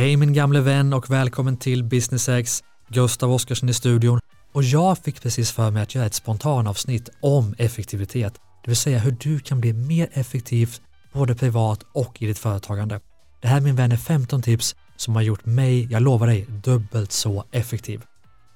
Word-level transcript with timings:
Hej 0.00 0.16
min 0.16 0.32
gamle 0.32 0.60
vän 0.60 0.92
och 0.92 1.10
välkommen 1.10 1.56
till 1.56 1.84
Business 1.84 2.28
X, 2.28 2.62
Gustav 2.88 3.32
Oskarsson 3.32 3.68
i 3.68 3.74
studion 3.74 4.20
och 4.52 4.62
jag 4.62 4.98
fick 4.98 5.22
precis 5.22 5.52
för 5.52 5.70
mig 5.70 5.82
att 5.82 5.94
göra 5.94 6.06
ett 6.06 6.14
spontanavsnitt 6.14 7.08
om 7.22 7.54
effektivitet, 7.58 8.34
det 8.34 8.70
vill 8.70 8.76
säga 8.76 8.98
hur 8.98 9.10
du 9.10 9.38
kan 9.38 9.60
bli 9.60 9.72
mer 9.72 10.08
effektiv 10.12 10.76
både 11.12 11.34
privat 11.34 11.84
och 11.92 12.22
i 12.22 12.26
ditt 12.26 12.38
företagande. 12.38 13.00
Det 13.42 13.48
här 13.48 13.60
min 13.60 13.76
vän 13.76 13.92
är 13.92 13.96
15 13.96 14.42
tips 14.42 14.76
som 14.96 15.14
har 15.14 15.22
gjort 15.22 15.46
mig, 15.46 15.88
jag 15.90 16.02
lovar 16.02 16.26
dig, 16.26 16.46
dubbelt 16.48 17.12
så 17.12 17.44
effektiv. 17.50 18.02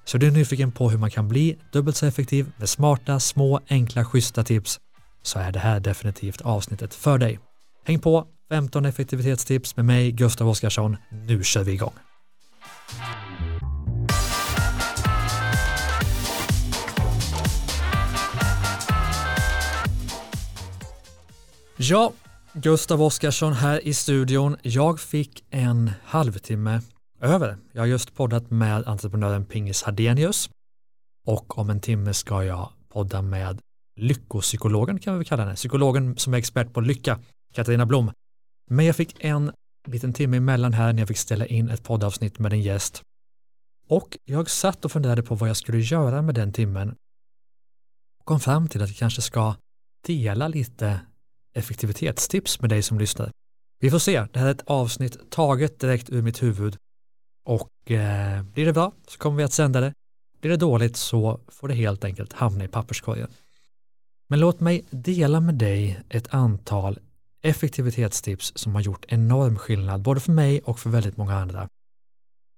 Så 0.05 0.17
du 0.17 0.27
är 0.27 0.31
nyfiken 0.31 0.71
på 0.71 0.89
hur 0.89 0.97
man 0.97 1.11
kan 1.11 1.27
bli 1.27 1.57
dubbelt 1.73 1.97
så 1.97 2.05
effektiv 2.05 2.51
med 2.57 2.69
smarta, 2.69 3.19
små, 3.19 3.59
enkla, 3.69 4.05
schyssta 4.05 4.43
tips 4.43 4.79
så 5.21 5.39
är 5.39 5.51
det 5.51 5.59
här 5.59 5.79
definitivt 5.79 6.41
avsnittet 6.41 6.93
för 6.93 7.17
dig. 7.17 7.39
Häng 7.85 7.99
på, 7.99 8.27
15 8.49 8.85
effektivitetstips 8.85 9.75
med 9.75 9.85
mig, 9.85 10.11
Gustav 10.11 10.49
Oskarsson. 10.49 10.97
Nu 11.27 11.43
kör 11.43 11.63
vi 11.63 11.71
igång! 11.71 11.93
Ja, 21.77 22.13
Gustav 22.53 23.01
Oskarsson 23.01 23.53
här 23.53 23.87
i 23.87 23.93
studion. 23.93 24.57
Jag 24.61 24.99
fick 24.99 25.43
en 25.49 25.91
halvtimme 26.03 26.81
över. 27.21 27.57
Jag 27.71 27.81
har 27.81 27.87
just 27.87 28.15
poddat 28.15 28.51
med 28.51 28.87
entreprenören 28.87 29.45
Pingis 29.45 29.83
Hardenius 29.83 30.49
och 31.25 31.57
om 31.57 31.69
en 31.69 31.81
timme 31.81 32.13
ska 32.13 32.43
jag 32.43 32.69
podda 32.89 33.21
med 33.21 33.59
lyckopsykologen 33.95 34.99
kan 34.99 35.13
vi 35.13 35.17
väl 35.17 35.25
kalla 35.25 35.43
henne, 35.43 35.55
psykologen 35.55 36.17
som 36.17 36.33
är 36.33 36.37
expert 36.37 36.73
på 36.73 36.81
lycka, 36.81 37.19
Katarina 37.53 37.85
Blom. 37.85 38.11
Men 38.65 38.85
jag 38.85 38.95
fick 38.95 39.23
en 39.23 39.51
liten 39.87 40.13
timme 40.13 40.37
emellan 40.37 40.73
här 40.73 40.93
när 40.93 41.01
jag 41.01 41.07
fick 41.07 41.17
ställa 41.17 41.45
in 41.45 41.69
ett 41.69 41.83
poddavsnitt 41.83 42.39
med 42.39 42.53
en 42.53 42.61
gäst. 42.61 43.01
Och 43.87 44.17
jag 44.25 44.49
satt 44.49 44.85
och 44.85 44.91
funderade 44.91 45.23
på 45.23 45.35
vad 45.35 45.49
jag 45.49 45.57
skulle 45.57 45.79
göra 45.79 46.21
med 46.21 46.35
den 46.35 46.53
timmen 46.53 46.95
och 48.19 48.25
kom 48.25 48.39
fram 48.39 48.67
till 48.67 48.81
att 48.81 48.89
jag 48.89 48.97
kanske 48.97 49.21
ska 49.21 49.55
dela 50.07 50.47
lite 50.47 50.99
effektivitetstips 51.53 52.61
med 52.61 52.69
dig 52.69 52.81
som 52.81 52.99
lyssnar. 52.99 53.31
Vi 53.79 53.91
får 53.91 53.99
se, 53.99 54.27
det 54.33 54.39
här 54.39 54.47
är 54.47 54.51
ett 54.51 54.67
avsnitt 54.67 55.31
taget 55.31 55.79
direkt 55.79 56.09
ur 56.09 56.21
mitt 56.21 56.43
huvud 56.43 56.77
och 57.45 57.91
eh, 57.91 58.43
blir 58.43 58.65
det 58.65 58.73
bra 58.73 58.93
så 59.07 59.17
kommer 59.17 59.37
vi 59.37 59.43
att 59.43 59.53
sända 59.53 59.81
det. 59.81 59.93
Blir 60.41 60.51
det 60.51 60.57
dåligt 60.57 60.97
så 60.97 61.39
får 61.47 61.67
det 61.67 61.73
helt 61.73 62.03
enkelt 62.03 62.33
hamna 62.33 62.63
i 62.63 62.67
papperskorgen. 62.67 63.29
Men 64.27 64.39
låt 64.39 64.59
mig 64.59 64.85
dela 64.89 65.39
med 65.39 65.55
dig 65.55 66.03
ett 66.09 66.33
antal 66.33 66.99
effektivitetstips 67.45 68.53
som 68.55 68.75
har 68.75 68.81
gjort 68.81 69.05
enorm 69.07 69.57
skillnad 69.57 70.01
både 70.01 70.19
för 70.19 70.31
mig 70.31 70.61
och 70.61 70.79
för 70.79 70.89
väldigt 70.89 71.17
många 71.17 71.35
andra. 71.35 71.67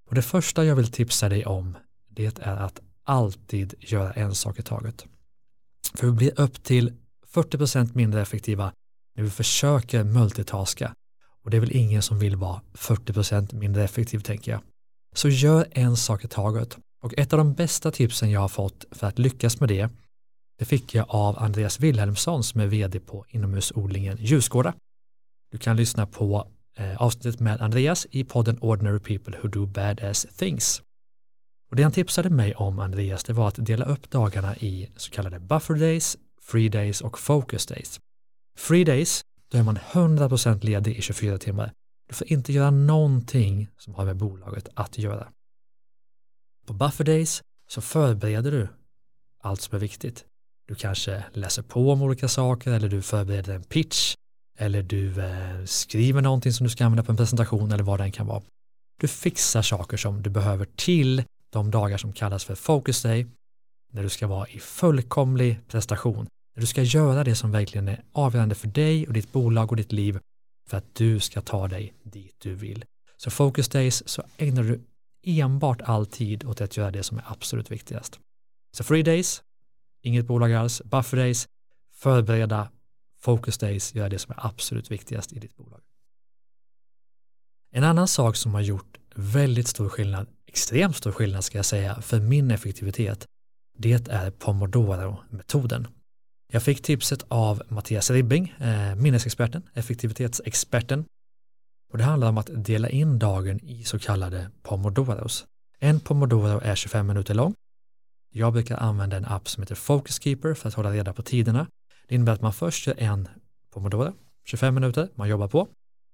Och 0.09 0.15
det 0.15 0.21
första 0.21 0.65
jag 0.65 0.75
vill 0.75 0.91
tipsa 0.91 1.29
dig 1.29 1.45
om 1.45 1.77
det 2.09 2.39
är 2.39 2.57
att 2.57 2.81
alltid 3.03 3.73
göra 3.79 4.11
en 4.13 4.35
sak 4.35 4.59
i 4.59 4.61
taget. 4.61 5.05
För 5.93 6.07
vi 6.07 6.13
blir 6.13 6.41
upp 6.41 6.63
till 6.63 6.93
40% 7.33 7.91
mindre 7.93 8.21
effektiva 8.21 8.73
när 9.15 9.23
vi 9.23 9.29
försöker 9.29 10.03
multitaska 10.03 10.93
och 11.43 11.49
det 11.51 11.57
är 11.57 11.61
väl 11.61 11.75
ingen 11.75 12.01
som 12.01 12.19
vill 12.19 12.35
vara 12.35 12.61
40% 12.73 13.55
mindre 13.55 13.83
effektiv 13.83 14.19
tänker 14.19 14.51
jag. 14.51 14.61
Så 15.15 15.29
gör 15.29 15.67
en 15.71 15.97
sak 15.97 16.25
i 16.25 16.27
taget 16.27 16.77
och 17.03 17.13
ett 17.17 17.33
av 17.33 17.37
de 17.37 17.53
bästa 17.53 17.91
tipsen 17.91 18.31
jag 18.31 18.39
har 18.39 18.47
fått 18.47 18.85
för 18.91 19.07
att 19.07 19.19
lyckas 19.19 19.59
med 19.59 19.69
det 19.69 19.89
det 20.59 20.65
fick 20.65 20.95
jag 20.95 21.05
av 21.09 21.39
Andreas 21.39 21.79
Wilhelmsson 21.79 22.43
som 22.43 22.61
är 22.61 22.67
vd 22.67 22.99
på 22.99 23.25
inomhusodlingen 23.29 24.17
Ljusgårda. 24.19 24.73
Du 25.51 25.57
kan 25.57 25.75
lyssna 25.75 26.07
på 26.07 26.47
eh, 26.77 27.01
avsnittet 27.01 27.39
med 27.39 27.61
Andreas 27.61 28.07
i 28.11 28.23
podden 28.23 28.57
Ordinary 28.61 28.99
People 28.99 29.37
Who 29.41 29.47
Do 29.47 29.65
Badass 29.65 30.27
Things. 30.37 30.81
Och 31.69 31.75
det 31.75 31.83
han 31.83 31.91
tipsade 31.91 32.29
mig 32.29 32.55
om 32.55 32.79
Andreas 32.79 33.23
det 33.23 33.33
var 33.33 33.47
att 33.47 33.65
dela 33.65 33.85
upp 33.85 34.09
dagarna 34.09 34.57
i 34.57 34.89
så 34.95 35.11
kallade 35.11 35.39
buffer 35.39 35.73
days, 35.73 36.17
free 36.41 36.69
days 36.69 37.01
och 37.01 37.19
focus 37.19 37.65
days. 37.65 37.99
Free 38.57 38.83
days, 38.83 39.21
då 39.51 39.57
är 39.57 39.63
man 39.63 39.77
100% 39.77 40.65
ledig 40.65 40.97
i 40.97 41.01
24 41.01 41.37
timmar. 41.37 41.71
Du 42.07 42.15
får 42.15 42.31
inte 42.31 42.53
göra 42.53 42.71
någonting 42.71 43.67
som 43.77 43.95
har 43.95 44.05
med 44.05 44.17
bolaget 44.17 44.69
att 44.73 44.97
göra. 44.97 45.31
På 46.65 46.73
buffer 46.73 47.03
days 47.03 47.41
så 47.69 47.81
förbereder 47.81 48.51
du 48.51 48.67
allt 49.39 49.61
som 49.61 49.75
är 49.75 49.79
viktigt. 49.79 50.25
Du 50.67 50.75
kanske 50.75 51.23
läser 51.33 51.61
på 51.61 51.91
om 51.91 52.01
olika 52.01 52.27
saker 52.27 52.71
eller 52.71 52.89
du 52.89 53.01
förbereder 53.01 53.55
en 53.55 53.63
pitch 53.63 54.15
eller 54.57 54.83
du 54.83 55.21
eh, 55.21 55.65
skriver 55.65 56.21
någonting 56.21 56.53
som 56.53 56.63
du 56.63 56.69
ska 56.69 56.85
använda 56.85 57.03
på 57.03 57.11
en 57.11 57.17
presentation 57.17 57.71
eller 57.71 57.83
vad 57.83 57.99
det 57.99 58.03
än 58.03 58.11
kan 58.11 58.27
vara. 58.27 58.41
Du 58.99 59.07
fixar 59.07 59.61
saker 59.61 59.97
som 59.97 60.21
du 60.21 60.29
behöver 60.29 60.67
till 60.75 61.23
de 61.49 61.71
dagar 61.71 61.97
som 61.97 62.13
kallas 62.13 62.45
för 62.45 62.55
focus 62.55 63.01
day 63.01 63.27
när 63.93 64.03
du 64.03 64.09
ska 64.09 64.27
vara 64.27 64.47
i 64.47 64.59
fullkomlig 64.59 65.59
prestation. 65.67 66.27
När 66.55 66.61
du 66.61 66.67
ska 66.67 66.81
göra 66.81 67.23
det 67.23 67.35
som 67.35 67.51
verkligen 67.51 67.87
är 67.87 68.03
avgörande 68.11 68.55
för 68.55 68.67
dig 68.67 69.07
och 69.07 69.13
ditt 69.13 69.31
bolag 69.31 69.71
och 69.71 69.77
ditt 69.77 69.91
liv 69.91 70.19
för 70.69 70.77
att 70.77 70.95
du 70.95 71.19
ska 71.19 71.41
ta 71.41 71.67
dig 71.67 71.93
dit 72.03 72.35
du 72.37 72.55
vill. 72.55 72.85
Så 73.17 73.31
focus 73.31 73.69
days 73.69 74.09
så 74.09 74.23
ägnar 74.37 74.63
du 74.63 74.81
enbart 75.23 75.81
all 75.81 76.05
tid 76.05 76.45
åt 76.45 76.61
att 76.61 76.77
göra 76.77 76.91
det 76.91 77.03
som 77.03 77.17
är 77.17 77.23
absolut 77.27 77.71
viktigast. 77.71 78.19
Så 78.77 78.83
free 78.83 79.03
days, 79.03 79.41
inget 80.01 80.25
bolag 80.25 80.53
alls, 80.53 80.81
buffer 80.85 81.17
days, 81.17 81.47
förbereda, 81.93 82.71
focus 83.19 83.57
days, 83.57 83.95
göra 83.95 84.09
det 84.09 84.19
som 84.19 84.31
är 84.31 84.45
absolut 84.45 84.91
viktigast 84.91 85.33
i 85.33 85.39
ditt 85.39 85.55
bolag. 85.55 85.81
En 87.71 87.83
annan 87.83 88.07
sak 88.07 88.35
som 88.35 88.53
har 88.53 88.61
gjort 88.61 88.97
väldigt 89.15 89.67
stor 89.67 89.89
skillnad, 89.89 90.27
extremt 90.45 90.95
stor 90.95 91.11
skillnad 91.11 91.43
ska 91.43 91.57
jag 91.57 91.65
säga, 91.65 92.01
för 92.01 92.19
min 92.19 92.51
effektivitet, 92.51 93.25
det 93.77 94.09
är 94.09 94.31
Pomodoro-metoden. 94.31 95.87
Jag 96.51 96.63
fick 96.63 96.81
tipset 96.81 97.25
av 97.27 97.63
Mattias 97.69 98.11
Ribbing, 98.11 98.55
eh, 98.59 98.95
minnesexperten, 98.95 99.69
effektivitetsexperten. 99.73 101.05
Och 101.91 101.97
det 101.97 102.03
handlar 102.03 102.29
om 102.29 102.37
att 102.37 102.49
dela 102.65 102.89
in 102.89 103.19
dagen 103.19 103.59
i 103.65 103.83
så 103.83 103.99
kallade 103.99 104.49
pomodoros. 104.63 105.45
En 105.79 105.99
pomodoro 105.99 106.59
är 106.63 106.75
25 106.75 107.07
minuter 107.07 107.33
lång 107.33 107.53
jag 108.31 108.53
brukar 108.53 108.77
använda 108.77 109.17
en 109.17 109.25
app 109.25 109.49
som 109.49 109.63
heter 109.63 109.75
Focus 109.75 110.21
Keeper 110.23 110.53
för 110.53 110.67
att 110.67 110.73
hålla 110.73 110.91
reda 110.91 111.13
på 111.13 111.21
tiderna. 111.21 111.67
Det 112.07 112.15
innebär 112.15 112.33
att 112.33 112.41
man 112.41 112.53
först 112.53 112.87
gör 112.87 112.95
en 112.99 113.27
pomodoro, 113.73 114.13
25 114.45 114.75
minuter, 114.75 115.09
man 115.15 115.29
jobbar 115.29 115.47
på. 115.47 115.67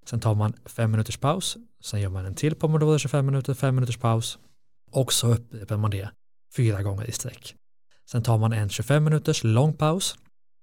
Sen 0.06 0.20
tar 0.20 0.36
man 0.36 0.54
5 0.66 0.92
minuters 0.92 1.18
paus, 1.18 1.58
sen 1.84 2.02
gör 2.02 2.10
man 2.10 2.26
en 2.26 2.36
till 2.36 2.56
pomodoro, 2.56 2.98
25 2.98 3.26
minuter, 3.26 3.54
5 3.54 3.76
minuters 3.76 3.98
paus 3.98 4.40
och 4.92 5.14
så 5.14 5.28
upprepar 5.34 5.78
man 5.78 5.92
det 5.92 6.10
fyra 6.56 6.84
gånger 6.84 7.10
i 7.10 7.12
sträck. 7.12 7.56
Sen 8.12 8.24
tar 8.24 8.38
man 8.38 8.54
en 8.54 8.70
25 8.70 9.04
minuters 9.04 9.44
lång 9.44 9.74
paus, 9.74 10.16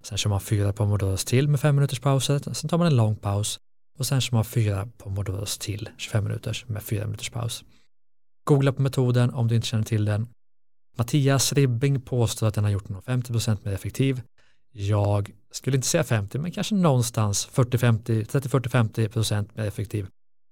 sen 0.04 0.18
kör 0.18 0.30
man 0.30 0.40
fyra 0.40 0.72
pomodoros 0.72 1.24
till 1.24 1.48
med 1.48 1.60
5 1.60 1.74
minuters 1.74 2.00
pauser, 2.00 2.54
sen 2.54 2.70
tar 2.70 2.78
man 2.78 2.86
en 2.86 2.96
lång 2.96 3.16
paus 3.16 3.58
och 3.98 4.06
sen 4.06 4.20
kör 4.20 4.36
man 4.36 4.44
fyra 4.44 4.88
pomodoros 4.98 5.58
till 5.58 5.88
25 5.96 6.24
minuters 6.24 6.68
med 6.68 6.82
4 6.82 7.04
minuters 7.04 7.30
paus. 7.30 7.64
Googla 8.44 8.72
på 8.72 8.82
metoden 8.82 9.30
om 9.30 9.48
du 9.48 9.54
inte 9.54 9.66
känner 9.66 9.84
till 9.84 10.04
den 10.04 10.28
Mattias 10.96 11.52
Ribbing 11.52 12.00
påstår 12.00 12.46
att 12.46 12.54
den 12.54 12.64
har 12.64 12.70
gjort 12.70 12.88
den 12.88 12.96
50% 12.96 13.58
mer 13.62 13.72
effektiv. 13.72 14.22
Jag 14.72 15.30
skulle 15.50 15.76
inte 15.76 15.88
säga 15.88 16.04
50 16.04 16.38
men 16.38 16.52
kanske 16.52 16.74
någonstans 16.74 17.48
40-50, 17.52 18.24
30-40-50% 18.24 19.48
mer 19.54 19.64
effektiv. 19.64 20.06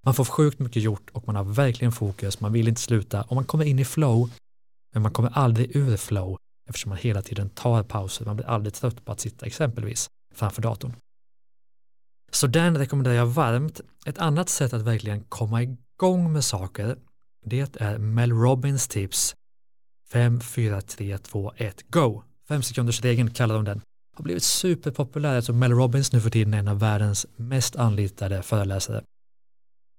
Man 0.05 0.15
får 0.15 0.25
sjukt 0.25 0.59
mycket 0.59 0.83
gjort 0.83 1.11
och 1.13 1.27
man 1.27 1.37
har 1.37 1.45
verkligen 1.45 1.93
fokus, 1.93 2.41
man 2.41 2.53
vill 2.53 2.69
inte 2.69 2.81
sluta 2.81 3.23
och 3.23 3.35
man 3.35 3.45
kommer 3.45 3.65
in 3.65 3.79
i 3.79 3.85
flow 3.85 4.31
men 4.93 5.03
man 5.03 5.13
kommer 5.13 5.31
aldrig 5.31 5.77
ur 5.77 5.97
flow 5.97 6.39
eftersom 6.69 6.89
man 6.89 6.99
hela 6.99 7.23
tiden 7.23 7.51
tar 7.51 7.83
pauser, 7.83 8.25
man 8.25 8.37
blir 8.37 8.47
aldrig 8.47 8.75
trött 8.75 9.05
på 9.05 9.13
att 9.13 9.21
sitta 9.21 9.47
exempelvis 9.47 10.09
framför 10.35 10.63
datorn. 10.63 10.93
Så 12.31 12.47
den 12.47 12.79
rekommenderar 12.79 13.15
jag 13.15 13.27
varmt. 13.27 13.81
Ett 14.07 14.19
annat 14.19 14.49
sätt 14.49 14.73
att 14.73 14.83
verkligen 14.83 15.25
komma 15.25 15.63
igång 15.63 16.33
med 16.33 16.45
saker 16.45 16.97
det 17.45 17.77
är 17.81 17.99
Mel 17.99 18.33
Robbins 18.33 18.89
tips 18.89 19.35
5, 20.13 20.41
4, 20.41 20.81
3, 20.81 21.19
2, 21.19 21.53
1, 21.57 21.91
go! 21.91 22.23
Fem 22.49 22.63
sekunders 22.63 23.01
regeln 23.01 23.31
kallar 23.31 23.55
de 23.55 23.65
den. 23.65 23.81
Har 24.17 24.23
blivit 24.25 24.43
superpopulär 24.43 25.39
eftersom 25.39 25.59
Mel 25.59 25.73
Robbins 25.73 26.13
nu 26.13 26.21
för 26.21 26.31
tiden 26.31 26.55
är 26.55 26.59
en 26.59 26.69
av 26.69 26.79
världens 26.79 27.27
mest 27.37 27.77
anlitade 27.77 28.43
föreläsare. 28.43 29.03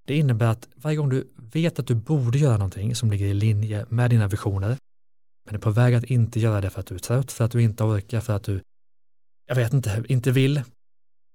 Det 0.08 0.18
innebär 0.18 0.46
att 0.46 0.68
varje 0.76 0.98
gång 0.98 1.10
du 1.10 1.28
vet 1.36 1.80
att 1.80 1.88
du 1.88 1.96
borde 1.96 2.38
göra 2.38 2.58
någonting 2.58 2.96
som 2.96 3.12
ligger 3.12 3.26
i 3.26 3.34
linje 3.34 3.86
med 3.90 4.10
dina 4.10 4.28
visioner, 4.28 4.78
men 5.46 5.56
är 5.56 5.60
på 5.60 5.72
väg 5.72 5.94
att 5.94 6.04
inte 6.04 6.40
göra 6.40 6.62
det 6.62 6.70
för 6.70 6.80
att 6.80 6.88
du 6.88 6.96
är 6.96 7.00
trött, 7.00 7.32
för 7.32 7.46
att 7.46 7.52
du 7.52 7.62
inte 7.62 7.84
orkar, 7.84 8.22
för 8.22 8.36
att 8.36 8.44
du, 8.44 8.62
jag 9.48 9.56
vet 9.56 9.74
inte, 9.74 10.04
inte 10.10 10.32
vill, 10.32 10.62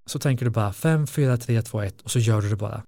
så 0.07 0.19
tänker 0.19 0.45
du 0.45 0.51
bara 0.51 0.73
5, 0.73 1.07
4, 1.07 1.37
3, 1.37 1.63
2, 1.63 1.81
1 1.83 2.01
och 2.01 2.11
så 2.11 2.19
gör 2.19 2.43
du 2.43 2.49
det 2.49 2.57
bara. 2.57 2.83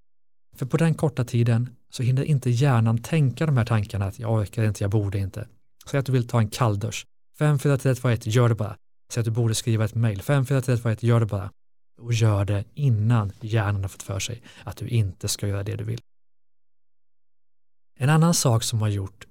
För 0.57 0.67
på 0.67 0.77
den 0.77 0.95
korta 0.95 1.25
tiden 1.25 1.77
så 1.91 2.03
hinner 2.03 2.23
inte 2.23 2.51
hjärnan 2.51 2.99
tänka 2.99 3.47
de 3.47 3.57
här 3.57 3.65
tankarna 3.65 4.07
att 4.07 4.19
jag 4.19 4.33
orkar 4.33 4.65
inte, 4.65 4.85
jag 4.85 4.91
borde 4.91 5.19
inte. 5.19 5.49
Säg 5.91 6.01
att 6.01 6.07
du 6.07 6.13
vill 6.13 6.29
ta 6.29 6.39
en 6.39 6.51
kalldusch. 6.51 7.07
54321, 7.39 8.27
gör 8.27 8.49
det 8.49 8.55
bara. 8.55 8.77
Säg 9.13 9.21
att 9.21 9.25
du 9.25 9.31
borde 9.31 9.55
skriva 9.55 9.85
ett 9.85 9.95
mejl. 9.95 10.23
54321, 10.23 11.03
gör 11.03 11.21
det 11.21 11.27
bara. 11.27 11.51
Och 12.01 12.13
gör 12.13 12.45
det 12.45 12.65
innan 12.75 13.33
hjärnan 13.41 13.83
har 13.83 13.89
fått 13.89 14.03
för 14.03 14.19
sig 14.19 14.43
att 14.65 14.77
du 14.77 14.89
inte 14.89 15.29
ska 15.29 15.49
göra 15.49 15.63
det 15.63 15.77
du 15.77 15.85
vill. 15.85 16.01
En 17.99 18.11
annan 18.11 18.35
sak 18.35 18.63
som 18.63 18.81
har 18.81 18.89
gjort 18.89 19.27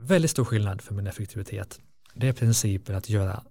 väldigt 0.00 0.30
stor 0.30 0.44
skillnad 0.44 0.82
för 0.82 0.94
min 0.94 1.06
effektivitet, 1.06 1.80
det 2.14 2.28
är 2.28 2.32
principen 2.32 2.96
att 2.96 3.08
göra 3.08 3.42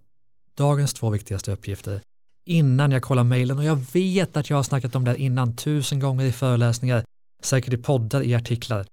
dagens 0.58 0.94
två 0.94 1.10
viktigaste 1.10 1.52
uppgifter 1.52 2.02
innan 2.46 2.92
jag 2.92 3.04
kollar 3.04 3.24
mejlen 3.24 3.58
och 3.58 3.64
jag 3.64 3.76
vet 3.94 4.38
att 4.38 4.50
jag 4.50 4.58
har 4.58 4.64
snackat 4.64 4.96
om 4.96 5.04
det 5.04 5.12
här 5.12 5.18
innan 5.18 5.56
tusen 5.56 6.00
gånger 6.00 6.26
i 6.26 6.32
föreläsningar, 6.32 7.06
säkert 7.44 7.74
i 7.74 7.78
poddar, 7.78 8.24
i 8.24 8.36
artiklar. 8.36 8.86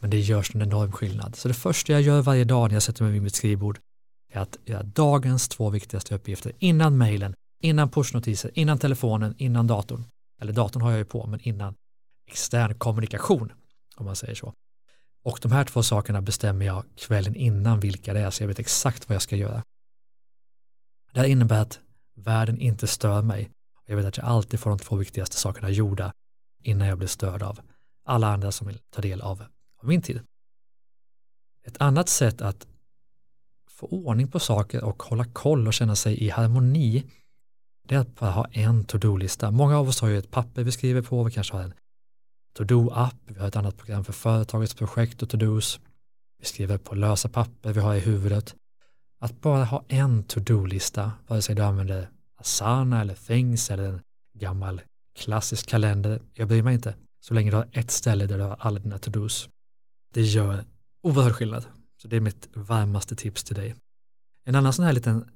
Men 0.00 0.10
det 0.10 0.20
görs 0.20 0.54
en 0.54 0.62
enorm 0.62 0.92
skillnad. 0.92 1.36
Så 1.36 1.48
det 1.48 1.54
första 1.54 1.92
jag 1.92 2.02
gör 2.02 2.22
varje 2.22 2.44
dag 2.44 2.68
när 2.68 2.76
jag 2.76 2.82
sätter 2.82 3.04
mig 3.04 3.12
vid 3.12 3.22
mitt 3.22 3.34
skrivbord 3.34 3.78
är 4.32 4.40
att 4.40 4.58
göra 4.64 4.82
dagens 4.82 5.48
två 5.48 5.70
viktigaste 5.70 6.14
uppgifter 6.14 6.52
innan 6.58 6.98
mejlen, 6.98 7.34
innan 7.60 7.90
pushnotiser, 7.90 8.50
innan 8.54 8.78
telefonen, 8.78 9.34
innan 9.38 9.66
datorn. 9.66 10.04
Eller 10.40 10.52
datorn 10.52 10.82
har 10.82 10.90
jag 10.90 10.98
ju 10.98 11.04
på, 11.04 11.26
men 11.26 11.40
innan 11.40 11.74
extern 12.26 12.74
kommunikation, 12.74 13.52
om 13.96 14.06
man 14.06 14.16
säger 14.16 14.34
så. 14.34 14.52
Och 15.24 15.38
de 15.42 15.52
här 15.52 15.64
två 15.64 15.82
sakerna 15.82 16.22
bestämmer 16.22 16.66
jag 16.66 16.84
kvällen 16.96 17.36
innan 17.36 17.80
vilka 17.80 18.12
det 18.12 18.20
är, 18.20 18.30
så 18.30 18.42
jag 18.42 18.48
vet 18.48 18.58
exakt 18.58 19.08
vad 19.08 19.14
jag 19.14 19.22
ska 19.22 19.36
göra. 19.36 19.62
Det 21.12 21.20
här 21.20 21.26
innebär 21.26 21.62
att 21.62 21.80
världen 22.16 22.58
inte 22.58 22.86
stör 22.86 23.22
mig. 23.22 23.50
Jag 23.86 23.96
vet 23.96 24.06
att 24.06 24.16
jag 24.16 24.26
alltid 24.26 24.60
får 24.60 24.70
de 24.70 24.78
två 24.78 24.96
viktigaste 24.96 25.36
sakerna 25.36 25.70
gjorda 25.70 26.12
innan 26.62 26.88
jag 26.88 26.98
blir 26.98 27.08
störd 27.08 27.42
av 27.42 27.60
alla 28.04 28.32
andra 28.32 28.52
som 28.52 28.66
vill 28.66 28.78
ta 28.90 29.02
del 29.02 29.20
av, 29.20 29.44
av 29.80 29.88
min 29.88 30.02
tid. 30.02 30.20
Ett 31.66 31.80
annat 31.80 32.08
sätt 32.08 32.40
att 32.40 32.66
få 33.70 33.86
ordning 33.86 34.28
på 34.28 34.40
saker 34.40 34.84
och 34.84 35.02
hålla 35.02 35.24
koll 35.24 35.66
och 35.66 35.74
känna 35.74 35.96
sig 35.96 36.24
i 36.24 36.30
harmoni 36.30 37.04
det 37.90 37.96
är 37.96 37.98
att 37.98 38.14
bara 38.14 38.30
ha 38.30 38.46
en 38.52 38.84
to-do-lista. 38.84 39.50
Många 39.50 39.78
av 39.78 39.88
oss 39.88 40.00
har 40.00 40.08
ju 40.08 40.18
ett 40.18 40.30
papper 40.30 40.64
vi 40.64 40.72
skriver 40.72 41.02
på, 41.02 41.24
vi 41.24 41.30
kanske 41.30 41.56
har 41.56 41.62
en 41.62 41.74
to-do-app, 42.56 43.16
vi 43.26 43.40
har 43.40 43.48
ett 43.48 43.56
annat 43.56 43.76
program 43.76 44.04
för 44.04 44.12
företagets 44.12 44.74
projekt 44.74 45.22
och 45.22 45.28
to-dos, 45.28 45.80
vi 46.38 46.44
skriver 46.44 46.78
på 46.78 46.94
lösa 46.94 47.28
papper 47.28 47.72
vi 47.72 47.80
har 47.80 47.94
i 47.94 48.00
huvudet. 48.00 48.54
Att 49.20 49.40
bara 49.40 49.64
ha 49.64 49.84
en 49.88 50.22
to-do-lista, 50.22 51.12
vare 51.26 51.42
sig 51.42 51.54
du 51.54 51.62
använder 51.62 52.10
Asana 52.36 53.00
eller 53.00 53.14
Things 53.14 53.70
eller 53.70 53.84
en 53.84 54.00
gammal 54.34 54.80
klassisk 55.18 55.68
kalender, 55.68 56.20
jag 56.34 56.48
bryr 56.48 56.62
mig 56.62 56.74
inte, 56.74 56.94
så 57.20 57.34
länge 57.34 57.50
du 57.50 57.56
har 57.56 57.68
ett 57.72 57.90
ställe 57.90 58.26
där 58.26 58.38
du 58.38 58.44
har 58.44 58.56
alla 58.60 58.78
dina 58.78 58.98
to-dos. 58.98 59.48
Det 60.12 60.22
gör 60.22 60.64
oerhörd 61.02 61.32
skillnad. 61.32 61.64
Så 62.02 62.08
det 62.08 62.16
är 62.16 62.20
mitt 62.20 62.48
varmaste 62.54 63.16
tips 63.16 63.44
till 63.44 63.56
dig. 63.56 63.74
En 64.44 64.54
annan 64.54 64.72
sån 64.72 64.84
här 64.84 64.92
liten 64.92 65.30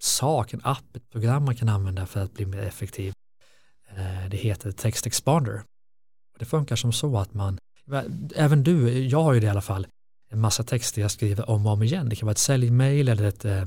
sak, 0.00 0.52
en 0.52 0.60
app, 0.64 0.96
ett 0.96 1.10
program 1.10 1.44
man 1.44 1.56
kan 1.56 1.68
använda 1.68 2.06
för 2.06 2.20
att 2.20 2.34
bli 2.34 2.46
mer 2.46 2.62
effektiv, 2.62 3.12
eh, 3.88 4.28
det 4.30 4.36
heter 4.36 4.72
Text 4.72 5.06
Expander. 5.06 5.62
Det 6.38 6.44
funkar 6.44 6.76
som 6.76 6.92
så 6.92 7.18
att 7.18 7.34
man, 7.34 7.58
även 8.34 8.62
du, 8.62 9.06
jag 9.06 9.22
har 9.22 9.32
ju 9.32 9.40
det 9.40 9.46
i 9.46 9.50
alla 9.50 9.60
fall, 9.60 9.86
en 10.30 10.40
massa 10.40 10.62
texter 10.62 11.02
jag 11.02 11.10
skriver 11.10 11.50
om 11.50 11.66
och 11.66 11.72
om 11.72 11.82
igen. 11.82 12.08
Det 12.08 12.16
kan 12.16 12.26
vara 12.26 12.32
ett 12.32 12.38
säljmail 12.38 13.08
eller 13.08 13.24
ett, 13.24 13.44
eh, 13.44 13.66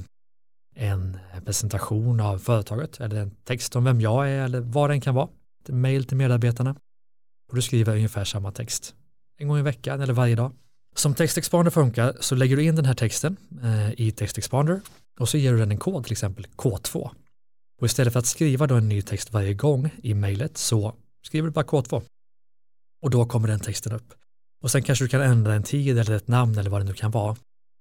en 0.75 1.17
presentation 1.45 2.19
av 2.19 2.39
företaget 2.39 2.99
eller 2.99 3.21
en 3.21 3.31
text 3.31 3.75
om 3.75 3.83
vem 3.83 4.01
jag 4.01 4.29
är 4.29 4.43
eller 4.43 4.59
vad 4.59 4.89
den 4.89 5.01
kan 5.01 5.15
vara. 5.15 5.29
Ett 5.63 5.69
mail 5.69 6.05
till 6.05 6.17
medarbetarna. 6.17 6.75
Och 7.49 7.55
du 7.55 7.61
skriver 7.61 7.95
ungefär 7.95 8.23
samma 8.23 8.51
text 8.51 8.95
en 9.37 9.47
gång 9.47 9.59
i 9.59 9.61
veckan 9.61 10.01
eller 10.01 10.13
varje 10.13 10.35
dag. 10.35 10.51
Som 10.95 11.15
textexpander 11.15 11.71
funkar 11.71 12.17
så 12.19 12.35
lägger 12.35 12.55
du 12.55 12.63
in 12.63 12.75
den 12.75 12.85
här 12.85 12.93
texten 12.93 13.37
eh, 13.63 13.91
i 14.01 14.11
textexpander 14.11 14.81
och 15.19 15.29
så 15.29 15.37
ger 15.37 15.51
du 15.51 15.57
den 15.57 15.71
en 15.71 15.77
kod, 15.77 16.03
till 16.03 16.11
exempel 16.11 16.47
K2. 16.55 17.09
Och 17.79 17.85
istället 17.85 18.13
för 18.13 18.19
att 18.19 18.25
skriva 18.25 18.67
då 18.67 18.75
en 18.75 18.89
ny 18.89 19.01
text 19.01 19.33
varje 19.33 19.53
gång 19.53 19.89
i 20.03 20.13
mejlet 20.13 20.57
så 20.57 20.95
skriver 21.25 21.47
du 21.47 21.51
bara 21.51 21.65
K2. 21.65 22.03
Och 23.01 23.09
då 23.09 23.25
kommer 23.25 23.47
den 23.47 23.59
texten 23.59 23.91
upp. 23.91 24.13
Och 24.61 24.71
sen 24.71 24.83
kanske 24.83 25.05
du 25.05 25.09
kan 25.09 25.21
ändra 25.21 25.53
en 25.53 25.63
tid 25.63 25.97
eller 25.97 26.15
ett 26.15 26.27
namn 26.27 26.57
eller 26.57 26.69
vad 26.69 26.81
det 26.81 26.85
nu 26.85 26.93
kan 26.93 27.11
vara. 27.11 27.35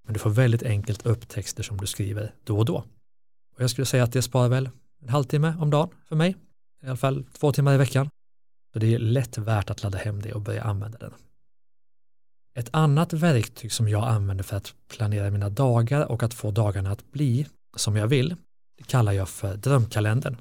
Men 0.05 0.15
du 0.15 0.19
får 0.21 0.31
väldigt 0.31 0.63
enkelt 0.63 1.07
upp 1.07 1.29
texter 1.29 1.63
som 1.63 1.77
du 1.77 1.87
skriver 1.87 2.35
då 2.45 2.59
och 2.59 2.65
då. 2.65 2.77
Och 3.57 3.63
jag 3.63 3.71
skulle 3.71 3.87
säga 3.87 4.05
att 4.05 4.13
det 4.13 4.23
sparar 4.23 4.49
väl 4.49 4.71
en 5.03 5.09
halvtimme 5.09 5.55
om 5.61 5.71
dagen 5.71 5.89
för 6.09 6.17
mig. 6.17 6.37
I 6.83 6.87
alla 6.87 6.97
fall 6.97 7.25
två 7.33 7.53
timmar 7.53 7.75
i 7.75 7.77
veckan. 7.77 8.09
Så 8.73 8.79
det 8.79 8.95
är 8.95 8.99
lätt 8.99 9.39
värt 9.39 9.71
att 9.71 9.83
ladda 9.83 9.99
hem 9.99 10.23
det 10.23 10.33
och 10.33 10.41
börja 10.41 10.63
använda 10.63 10.99
den. 10.99 11.13
Ett 12.57 12.69
annat 12.73 13.13
verktyg 13.13 13.73
som 13.73 13.89
jag 13.89 14.05
använder 14.05 14.45
för 14.45 14.57
att 14.57 14.75
planera 14.89 15.31
mina 15.31 15.51
dagar 15.51 16.13
och 16.13 16.23
att 16.23 16.35
få 16.35 16.51
dagarna 16.51 16.91
att 16.91 17.13
bli 17.13 17.47
som 17.77 17.97
jag 17.97 18.07
vill, 18.07 18.37
det 18.79 18.85
kallar 18.85 19.13
jag 19.13 19.29
för 19.29 19.57
drömkalendern. 19.57 20.37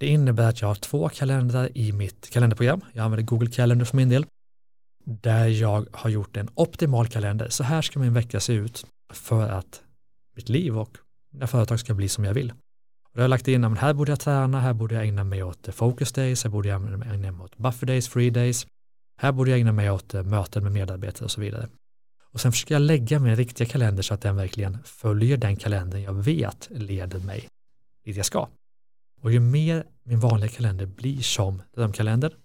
Det 0.00 0.06
innebär 0.06 0.48
att 0.48 0.60
jag 0.60 0.68
har 0.68 0.74
två 0.74 1.08
kalendrar 1.08 1.78
i 1.78 1.92
mitt 1.92 2.30
kalenderprogram. 2.30 2.80
Jag 2.92 3.04
använder 3.04 3.24
Google 3.24 3.50
Calendar 3.50 3.84
för 3.84 3.96
min 3.96 4.08
del. 4.08 4.26
Där 5.04 5.46
jag 5.46 5.86
har 5.92 6.10
gjort 6.10 6.36
en 6.36 6.48
optimal 6.54 7.08
kalender. 7.08 7.48
Så 7.48 7.64
här 7.64 7.82
ska 7.82 7.98
min 7.98 8.14
vecka 8.14 8.40
se 8.40 8.52
ut 8.52 8.86
för 9.12 9.48
att 9.48 9.82
mitt 10.36 10.48
liv 10.48 10.78
och 10.78 10.98
mina 11.32 11.46
företag 11.46 11.80
ska 11.80 11.94
bli 11.94 12.08
som 12.08 12.24
jag 12.24 12.34
vill. 12.34 12.52
Och 13.12 13.16
jag 13.18 13.22
har 13.22 13.28
lagt 13.28 13.48
in, 13.48 13.64
att 13.64 13.78
här 13.78 13.94
borde 13.94 14.12
jag 14.12 14.20
träna, 14.20 14.60
här 14.60 14.72
borde 14.72 14.94
jag 14.94 15.04
ägna 15.04 15.24
mig 15.24 15.42
åt 15.42 15.68
focus 15.74 16.12
days, 16.12 16.44
här 16.44 16.50
borde 16.50 16.68
jag 16.68 16.82
ägna 16.82 17.32
mig 17.32 17.44
åt 17.44 17.56
buffer 17.56 17.86
days, 17.86 18.08
free 18.08 18.30
days, 18.30 18.66
här 19.16 19.32
borde 19.32 19.50
jag 19.50 19.58
ägna 19.58 19.72
mig 19.72 19.90
åt 19.90 20.14
eh, 20.14 20.22
möten 20.22 20.62
med 20.62 20.72
medarbetare 20.72 21.24
och 21.24 21.30
så 21.30 21.40
vidare. 21.40 21.68
Och 22.32 22.40
sen 22.40 22.52
försöker 22.52 22.74
jag 22.74 22.82
lägga 22.82 23.18
min 23.18 23.36
riktiga 23.36 23.66
kalender 23.66 24.02
så 24.02 24.14
att 24.14 24.20
den 24.20 24.36
verkligen 24.36 24.78
följer 24.84 25.36
den 25.36 25.56
kalendern 25.56 26.02
jag 26.02 26.12
vet 26.12 26.68
leder 26.70 27.20
mig 27.20 27.48
dit 28.04 28.16
jag 28.16 28.26
ska. 28.26 28.48
Och 29.22 29.32
ju 29.32 29.40
mer 29.40 29.86
min 30.04 30.20
vanliga 30.20 30.50
kalender 30.50 30.86
blir 30.86 31.22
som 31.22 31.62
drömkalender, 31.74 32.36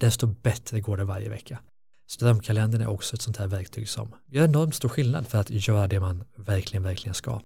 desto 0.00 0.26
bättre 0.26 0.80
går 0.80 0.96
det 0.96 1.04
varje 1.04 1.28
vecka. 1.28 1.58
Så 2.06 2.24
drömkalendern 2.24 2.82
är 2.82 2.86
också 2.86 3.16
ett 3.16 3.22
sånt 3.22 3.36
här 3.36 3.46
verktyg 3.46 3.88
som 3.88 4.14
gör 4.26 4.44
enormt 4.44 4.74
stor 4.74 4.88
skillnad 4.88 5.26
för 5.26 5.38
att 5.38 5.50
göra 5.50 5.88
det 5.88 6.00
man 6.00 6.24
verkligen, 6.36 6.82
verkligen 6.82 7.14
ska. 7.14 7.40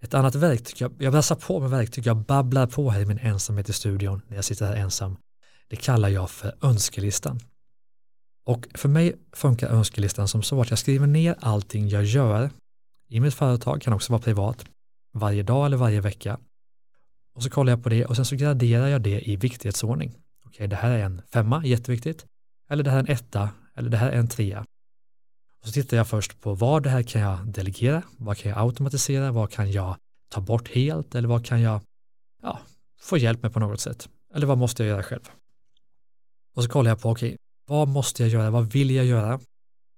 Ett 0.00 0.14
annat 0.14 0.34
verktyg, 0.34 0.82
jag, 0.82 0.92
jag 0.98 1.12
brassar 1.12 1.36
på 1.36 1.60
med 1.60 1.70
verktyg, 1.70 2.06
jag 2.06 2.16
babblar 2.16 2.66
på 2.66 2.90
här 2.90 3.00
i 3.00 3.06
min 3.06 3.18
ensamhet 3.18 3.68
i 3.68 3.72
studion 3.72 4.22
när 4.28 4.36
jag 4.36 4.44
sitter 4.44 4.66
här 4.66 4.76
ensam. 4.76 5.16
Det 5.68 5.76
kallar 5.76 6.08
jag 6.08 6.30
för 6.30 6.54
önskelistan. 6.62 7.40
Och 8.46 8.68
för 8.74 8.88
mig 8.88 9.16
funkar 9.32 9.68
önskelistan 9.68 10.28
som 10.28 10.42
så 10.42 10.60
att 10.60 10.70
jag 10.70 10.78
skriver 10.78 11.06
ner 11.06 11.36
allting 11.40 11.88
jag 11.88 12.04
gör 12.04 12.50
i 13.08 13.20
mitt 13.20 13.34
företag, 13.34 13.82
kan 13.82 13.92
också 13.92 14.12
vara 14.12 14.22
privat, 14.22 14.64
varje 15.12 15.42
dag 15.42 15.66
eller 15.66 15.76
varje 15.76 16.00
vecka. 16.00 16.38
Och 17.34 17.42
så 17.42 17.50
kollar 17.50 17.72
jag 17.72 17.82
på 17.82 17.88
det 17.88 18.04
och 18.04 18.16
sen 18.16 18.24
så 18.24 18.36
graderar 18.36 18.86
jag 18.86 19.02
det 19.02 19.28
i 19.28 19.36
viktighetsordning. 19.36 20.14
Okej, 20.46 20.68
det 20.68 20.76
här 20.76 20.90
är 20.90 21.04
en 21.04 21.22
femma, 21.32 21.64
jätteviktigt. 21.64 22.26
Eller 22.70 22.84
det 22.84 22.90
här 22.90 22.96
är 22.96 23.00
en 23.00 23.10
etta, 23.10 23.50
eller 23.76 23.90
det 23.90 23.96
här 23.96 24.10
är 24.10 24.18
en 24.18 24.28
trea. 24.28 24.64
Och 25.60 25.66
så 25.66 25.72
tittar 25.72 25.96
jag 25.96 26.08
först 26.08 26.40
på 26.40 26.54
vad 26.54 26.82
det 26.82 26.90
här 26.90 27.02
kan 27.02 27.22
jag 27.22 27.46
delegera, 27.46 28.02
vad 28.16 28.36
kan 28.36 28.50
jag 28.50 28.60
automatisera, 28.60 29.32
vad 29.32 29.50
kan 29.50 29.72
jag 29.72 29.96
ta 30.28 30.40
bort 30.40 30.68
helt 30.68 31.14
eller 31.14 31.28
vad 31.28 31.46
kan 31.46 31.60
jag 31.60 31.80
ja, 32.42 32.60
få 33.00 33.18
hjälp 33.18 33.42
med 33.42 33.52
på 33.52 33.60
något 33.60 33.80
sätt. 33.80 34.08
Eller 34.34 34.46
vad 34.46 34.58
måste 34.58 34.82
jag 34.82 34.90
göra 34.90 35.02
själv? 35.02 35.30
Och 36.58 36.64
så 36.64 36.70
kollar 36.70 36.90
jag 36.90 37.00
på, 37.00 37.10
okej, 37.10 37.28
okay, 37.28 37.38
vad 37.68 37.88
måste 37.88 38.22
jag 38.22 38.30
göra, 38.30 38.50
vad 38.50 38.72
vill 38.72 38.90
jag 38.90 39.04
göra? 39.04 39.40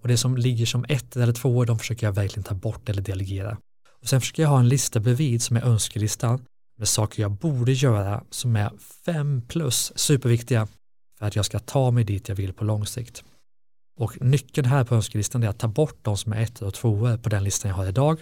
Och 0.03 0.09
det 0.09 0.17
som 0.17 0.37
ligger 0.37 0.67
som 0.67 0.85
ett 0.89 1.17
eller 1.17 1.33
två, 1.33 1.65
de 1.65 1.79
försöker 1.79 2.07
jag 2.07 2.13
verkligen 2.13 2.45
ta 2.45 2.55
bort 2.55 2.89
eller 2.89 3.03
delegera. 3.03 3.59
Och 4.01 4.09
sen 4.09 4.21
försöker 4.21 4.43
jag 4.43 4.51
ha 4.51 4.59
en 4.59 4.69
lista 4.69 5.01
bredvid 5.01 5.43
som 5.43 5.57
är 5.57 5.65
önskelistan 5.65 6.45
med 6.79 6.89
saker 6.89 7.23
jag 7.23 7.31
borde 7.31 7.73
göra 7.73 8.25
som 8.31 8.57
är 8.57 8.73
fem 9.05 9.43
plus 9.49 9.93
superviktiga 9.97 10.69
för 11.19 11.27
att 11.27 11.37
jag 11.37 11.45
ska 11.45 11.59
ta 11.59 11.91
mig 11.91 12.05
dit 12.05 12.29
jag 12.29 12.37
vill 12.37 12.53
på 12.53 12.65
lång 12.65 12.87
sikt. 12.87 13.25
Och 13.99 14.23
nyckeln 14.23 14.67
här 14.67 14.85
på 14.85 14.95
önskelistan 14.95 15.43
är 15.43 15.49
att 15.49 15.59
ta 15.59 15.69
bort 15.69 15.99
de 16.03 16.17
som 16.17 16.33
är 16.33 16.43
ett 16.43 16.63
och 16.63 16.75
två 16.75 17.19
på 17.19 17.29
den 17.29 17.45
listan 17.45 17.69
jag 17.69 17.77
har 17.77 17.87
idag 17.87 18.21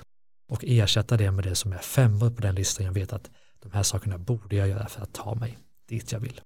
och 0.52 0.64
ersätta 0.64 1.16
det 1.16 1.30
med 1.30 1.45
det 1.45 1.54
som 1.54 1.73
är 1.73 1.78
femmor 1.78 2.30
på 2.30 2.42
den 2.42 2.54
listan 2.54 2.87
jag 2.87 2.92
vet 2.92 3.12
att 3.12 3.30
de 3.62 3.73
här 3.73 3.83
sakerna 3.83 4.18
borde 4.18 4.57
jag 4.57 4.68
göra 4.68 4.88
för 4.88 5.02
att 5.02 5.12
ta 5.12 5.35
mig 5.35 5.59
dit 5.88 6.12
jag 6.12 6.21
vill. 6.21 6.40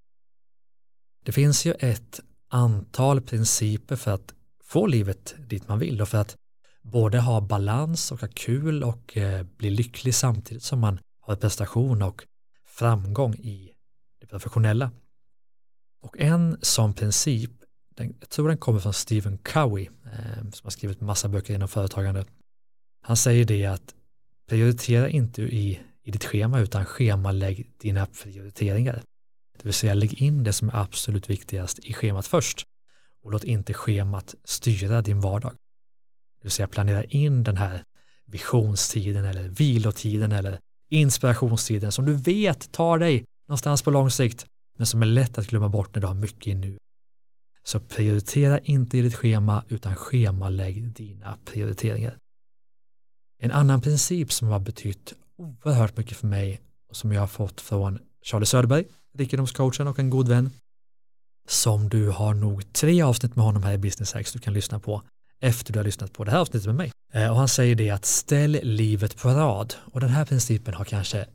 Det 1.23 1.33
finns 1.33 1.67
ju 1.67 1.73
ett 1.73 2.21
antal 2.49 3.21
principer 3.21 3.97
för 3.97 4.11
att 4.11 4.35
få 4.64 4.87
livet 4.87 5.35
dit 5.38 5.69
man 5.69 5.79
vill 5.79 6.00
och 6.00 6.09
för 6.09 6.19
att 6.19 6.37
både 6.83 7.21
ha 7.21 7.41
balans 7.41 8.12
och 8.12 8.21
ha 8.21 8.29
kul 8.29 8.83
och 8.83 9.17
eh, 9.17 9.43
bli 9.43 9.71
lycklig 9.71 10.14
samtidigt 10.14 10.62
som 10.62 10.81
man 10.81 10.99
har 11.21 11.37
prestation 11.37 12.02
och 12.02 12.25
framgång 12.67 13.35
i 13.35 13.73
det 14.21 14.26
professionella. 14.26 14.91
Och 16.02 16.21
en 16.21 16.59
sån 16.62 16.95
princip, 16.95 17.50
den, 17.97 18.14
jag 18.21 18.29
tror 18.29 18.49
den 18.49 18.59
kommer 18.59 18.81
från 18.81 18.93
Stephen 18.93 19.38
Covey 19.38 19.88
eh, 20.05 20.50
som 20.52 20.64
har 20.64 20.71
skrivit 20.71 21.00
massa 21.00 21.29
böcker 21.29 21.55
inom 21.55 21.69
företagande. 21.69 22.25
Han 23.02 23.17
säger 23.17 23.45
det 23.45 23.67
att 23.67 23.95
prioritera 24.49 25.09
inte 25.09 25.43
i, 25.43 25.81
i 26.02 26.11
ditt 26.11 26.25
schema 26.25 26.61
utan 26.61 26.85
schemalägg 26.85 27.71
dina 27.79 28.07
prioriteringar. 28.07 29.02
Det 29.59 29.64
vill 29.64 29.75
säga 29.75 29.94
lägg 29.94 30.23
in 30.23 30.44
det 30.44 30.52
som 30.52 30.68
är 30.68 30.76
absolut 30.76 31.30
viktigast 31.30 31.78
i 31.78 31.92
schemat 31.92 32.26
först 32.26 32.66
och 33.23 33.30
låt 33.30 33.44
inte 33.44 33.75
schemat 33.75 34.35
styra 34.44 35.02
din 35.02 35.21
vardag. 35.21 35.52
Det 35.52 36.44
vill 36.44 36.52
säga 36.52 36.68
planera 36.68 37.04
in 37.04 37.42
den 37.44 37.56
här 37.56 37.85
visionstiden 38.26 39.25
eller 39.25 39.49
vilotiden 39.49 40.32
eller 40.32 40.59
inspirationstiden 40.90 41.92
som 41.92 42.04
du 42.04 42.14
vet 42.14 42.73
tar 42.73 42.99
dig 42.99 43.25
någonstans 43.49 43.82
på 43.82 43.90
lång 43.90 44.11
sikt 44.11 44.47
men 44.78 44.87
som 44.87 45.02
är 45.02 45.06
lätt 45.06 45.38
att 45.38 45.47
glömma 45.47 45.68
bort 45.68 45.94
när 45.94 46.00
du 46.00 46.06
har 46.06 46.14
mycket 46.14 46.47
i 46.47 46.54
nu. 46.54 46.78
Så 47.64 47.80
prioritera 47.80 48.59
inte 48.59 48.99
i 48.99 49.02
ditt 49.02 49.14
schema 49.14 49.64
utan 49.68 49.97
schemalägg 49.97 50.92
dina 50.92 51.38
prioriteringar. 51.44 52.18
En 53.38 53.50
annan 53.50 53.80
princip 53.80 54.32
som 54.32 54.49
har 54.49 54.61
betytt 54.61 55.14
oerhört 55.37 55.97
mycket 55.97 56.16
för 56.16 56.26
mig 56.26 56.61
och 56.88 56.97
som 56.97 57.12
jag 57.12 57.21
har 57.21 57.26
fått 57.26 57.61
från 57.61 57.99
Charlie 58.23 58.47
Söderberg, 58.47 58.85
rikedomscoachen 59.19 59.88
och 59.88 59.99
en 59.99 60.11
god 60.11 60.28
vän, 60.28 60.50
som 61.49 61.88
du 61.88 62.09
har 62.09 62.35
nog 62.35 62.73
tre 62.73 63.02
avsnitt 63.02 63.37
med 63.37 63.45
honom 63.45 63.62
här 63.62 63.73
i 63.73 63.78
Business 63.78 64.12
Hacks 64.12 64.33
du 64.33 64.38
kan 64.38 64.54
lyssna 64.54 64.81
på 64.81 65.02
efter 65.42 65.73
du 65.73 65.78
har 65.78 65.85
lyssnat 65.85 66.12
på 66.12 66.25
det 66.25 66.31
här 66.31 66.38
avsnittet 66.38 66.66
med 66.66 66.75
mig. 66.75 66.92
Eh, 67.12 67.31
och 67.31 67.37
han 67.37 67.49
säger 67.49 67.75
det 67.75 67.90
att 67.90 68.04
ställ 68.04 68.61
livet 68.62 69.16
på 69.16 69.28
rad. 69.28 69.75
Och 69.81 70.00
den 70.00 70.11
här 70.11 70.25
principen 70.25 70.75
har 70.75 70.85
kanske, 70.85 71.26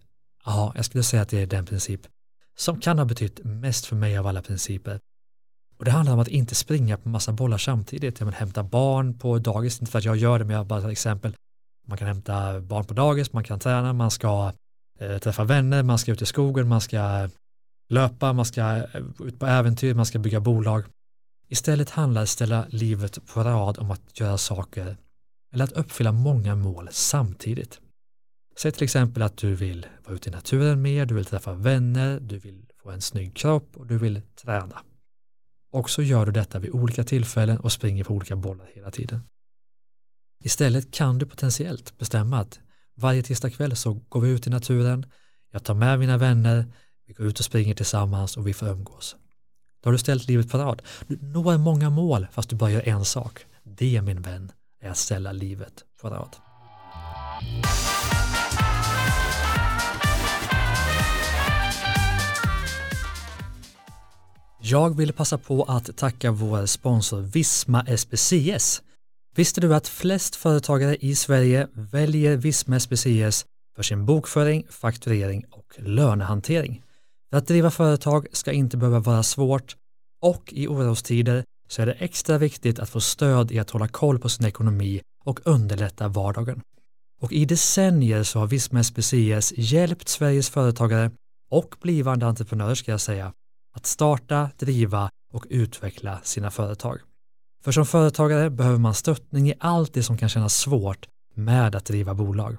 ja, 0.46 0.74
jag 0.76 0.86
skulle 0.86 1.04
säga 1.04 1.22
att 1.22 1.30
det 1.30 1.42
är 1.42 1.48
den 1.48 1.66
princip 1.66 2.02
som 2.58 2.80
kan 2.80 2.98
ha 2.98 3.06
betytt 3.06 3.40
mest 3.44 3.86
för 3.86 3.96
mig 3.96 4.18
av 4.18 4.28
alla 4.28 4.42
principer. 4.42 5.00
Och 5.78 5.86
det 5.86 5.92
handlar 5.92 6.14
om 6.14 6.20
att 6.20 6.28
inte 6.28 6.56
springa 6.56 6.98
på 6.98 7.10
massa 7.10 7.32
bollar 7.32 7.58
samtidigt. 7.58 8.20
Jag 8.20 8.28
hämta 8.32 8.64
barn 8.64 9.20
på 9.20 9.40
dagis, 9.40 9.82
inte 9.82 9.92
för 9.92 10.00
att 10.00 10.06
jag 10.06 10.18
gör 10.18 10.40
det, 10.40 10.46
men 10.46 10.56
jag 10.56 10.66
bara 10.66 10.82
till 10.82 10.90
exempel. 10.90 11.34
Man 11.88 11.98
kan 11.98 12.08
hämta 12.08 12.62
barn 12.62 12.86
på 12.86 12.94
dagis, 12.94 13.34
man 13.34 13.44
kan 13.44 13.60
träna, 13.60 13.94
man 13.94 14.12
ska 14.12 14.54
eh, 15.00 15.18
träffa 15.18 15.44
vänner, 15.44 15.84
man 15.84 15.98
ska 15.98 16.12
ut 16.12 16.22
i 16.22 16.26
skogen, 16.26 16.68
man 16.68 16.82
ska 16.82 17.30
löpa, 17.90 18.34
man 18.34 18.46
ska 18.46 18.84
ut 19.20 19.40
på 19.40 19.46
äventyr, 19.46 19.94
man 19.94 20.06
ska 20.06 20.20
bygga 20.20 20.40
bolag. 20.40 20.84
Istället 21.50 21.90
handlar 21.90 22.26
ställa 22.26 22.66
livet 22.70 23.26
på 23.26 23.44
rad 23.44 23.80
om 23.80 23.92
att 23.92 24.20
göra 24.20 24.38
saker 24.38 24.98
eller 25.54 25.64
att 25.64 25.72
uppfylla 25.72 26.12
många 26.12 26.56
mål 26.56 26.90
samtidigt. 26.92 27.80
Säg 28.60 28.72
till 28.72 28.84
exempel 28.84 29.24
att 29.24 29.38
du 29.38 29.56
vill 29.56 29.86
vara 30.06 30.16
ute 30.16 30.30
i 30.30 30.32
naturen 30.32 30.82
mer, 30.82 31.06
du 31.06 31.16
vill 31.16 31.26
träffa 31.26 31.54
vänner, 31.54 32.20
du 32.20 32.40
vill 32.40 32.66
få 32.82 32.92
en 32.92 33.02
snygg 33.02 33.36
kropp 33.36 33.78
och 33.78 33.88
du 33.88 33.98
vill 33.98 34.22
träna. 34.22 34.82
Och 35.72 35.90
så 35.90 36.02
gör 36.02 36.26
du 36.26 36.32
detta 36.32 36.60
vid 36.60 36.72
olika 36.72 37.04
tillfällen 37.04 37.60
och 37.60 37.72
springer 37.72 38.04
på 38.04 38.14
olika 38.14 38.36
bollar 38.36 38.70
hela 38.76 38.92
tiden. 38.92 39.22
Istället 40.44 40.92
kan 40.92 41.18
du 41.18 41.26
potentiellt 41.26 41.98
bestämma 41.98 42.40
att 42.40 42.60
varje 42.96 43.24
tisdag 43.24 43.50
kväll 43.50 43.76
så 43.76 43.94
går 43.94 44.22
vi 44.22 44.30
ut 44.30 44.48
i 44.48 44.50
naturen, 44.50 45.06
jag 45.52 45.64
tar 45.64 45.74
med 45.74 46.00
mina 46.00 46.18
vänner, 46.18 46.66
vi 47.08 47.14
går 47.14 47.28
ut 47.28 47.40
och 47.40 47.46
springer 47.46 47.76
tillsammans 47.76 48.38
och 48.38 48.48
vi 48.48 48.54
får 48.54 48.68
umgås. 48.68 49.16
Då 49.84 49.88
har 49.88 49.92
du 49.92 49.98
ställt 49.98 50.28
livet 50.28 50.52
på 50.52 50.58
rad. 50.58 50.82
Du 51.08 51.18
når 51.22 51.58
många 51.58 51.90
mål 51.90 52.28
fast 52.32 52.50
du 52.50 52.56
bara 52.56 52.72
gör 52.72 52.88
en 52.88 53.06
sak. 53.06 53.46
Det 53.64 54.02
min 54.02 54.22
vän 54.22 54.52
är 54.82 54.90
att 54.90 54.98
ställa 54.98 55.32
livet 55.32 55.74
på 56.02 56.10
rad. 56.10 56.36
Jag 64.62 64.98
vill 64.98 65.14
passa 65.14 65.38
på 65.38 65.64
att 65.64 65.98
tacka 65.98 66.32
vår 66.32 66.66
sponsor 66.66 67.22
Visma 67.22 67.86
SPCS. 67.98 68.82
Visste 69.36 69.62
du 69.62 69.76
att 69.76 69.88
flest 69.88 70.36
företagare 70.36 70.96
i 70.96 71.16
Sverige 71.16 71.68
väljer 71.74 72.38
Visma 72.38 72.80
SPCS 72.80 73.46
för 73.76 73.84
sin 73.84 74.06
bokföring, 74.06 74.66
fakturering 74.70 75.46
och 75.52 75.76
lönehantering? 75.78 76.84
För 77.30 77.38
att 77.38 77.48
driva 77.48 77.72
företag 77.72 78.28
ska 78.32 78.52
inte 78.52 78.78
behöva 78.78 79.00
vara 79.00 79.24
svårt 79.24 79.76
och 80.22 80.54
i 80.54 80.68
orostider 80.68 81.44
så 81.70 81.82
är 81.82 81.86
det 81.86 81.92
extra 81.92 82.38
viktigt 82.38 82.80
att 82.80 82.90
få 82.90 83.02
stöd 83.02 83.52
i 83.52 83.60
att 83.60 83.70
hålla 83.70 83.88
koll 83.88 84.20
på 84.20 84.30
sin 84.30 84.46
ekonomi 84.46 85.02
och 85.26 85.40
underlätta 85.44 86.08
vardagen. 86.08 86.62
Och 87.22 87.32
i 87.32 87.46
decennier 87.46 88.24
så 88.24 88.40
har 88.40 88.48
Visma 88.48 88.84
SPCS 88.84 89.54
hjälpt 89.58 90.08
Sveriges 90.08 90.50
företagare 90.50 91.12
och 91.50 91.76
blivande 91.82 92.28
entreprenörer 92.28 92.76
ska 92.76 92.92
jag 92.92 93.02
säga 93.02 93.34
att 93.76 93.86
starta, 93.86 94.50
driva 94.58 95.10
och 95.34 95.46
utveckla 95.50 96.20
sina 96.24 96.52
företag. 96.52 97.00
För 97.64 97.72
som 97.72 97.86
företagare 97.86 98.50
behöver 98.50 98.78
man 98.78 98.94
stöttning 98.94 99.50
i 99.50 99.54
allt 99.60 99.94
det 99.94 100.04
som 100.04 100.18
kan 100.18 100.30
kännas 100.30 100.56
svårt 100.56 101.08
med 101.36 101.76
att 101.76 101.86
driva 101.86 102.14
bolag. 102.14 102.58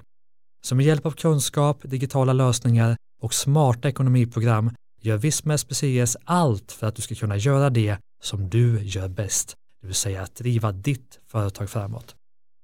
Så 0.65 0.75
med 0.75 0.85
hjälp 0.85 1.05
av 1.05 1.11
kunskap, 1.11 1.81
digitala 1.83 2.33
lösningar 2.33 2.97
och 3.19 3.33
smarta 3.33 3.89
ekonomiprogram 3.89 4.71
gör 5.01 5.17
Visma 5.17 5.57
SPCS 5.57 6.17
allt 6.23 6.71
för 6.71 6.87
att 6.87 6.95
du 6.95 7.01
ska 7.01 7.15
kunna 7.15 7.37
göra 7.37 7.69
det 7.69 7.97
som 8.21 8.49
du 8.49 8.81
gör 8.83 9.07
bäst, 9.07 9.55
det 9.81 9.87
vill 9.87 9.95
säga 9.95 10.21
att 10.21 10.35
driva 10.35 10.71
ditt 10.71 11.19
företag 11.27 11.69
framåt. 11.69 12.15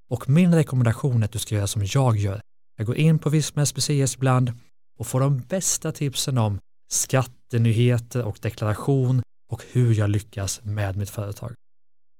Och 0.09 0.29
min 0.29 0.55
rekommendation 0.55 1.21
är 1.21 1.25
att 1.25 1.31
du 1.31 1.39
ska 1.39 1.55
göra 1.55 1.67
som 1.67 1.85
jag 1.85 2.17
gör. 2.17 2.41
Jag 2.77 2.87
går 2.87 2.95
in 2.95 3.19
på 3.19 3.29
Visma 3.29 3.65
SPCS 3.65 4.15
ibland 4.15 4.53
och 4.97 5.07
får 5.07 5.19
de 5.19 5.39
bästa 5.39 5.91
tipsen 5.91 6.37
om 6.37 6.59
skattenyheter 6.91 8.23
och 8.23 8.37
deklaration 8.41 9.21
och 9.51 9.63
hur 9.71 9.93
jag 9.93 10.09
lyckas 10.09 10.61
med 10.63 10.97
mitt 10.97 11.09
företag. 11.09 11.53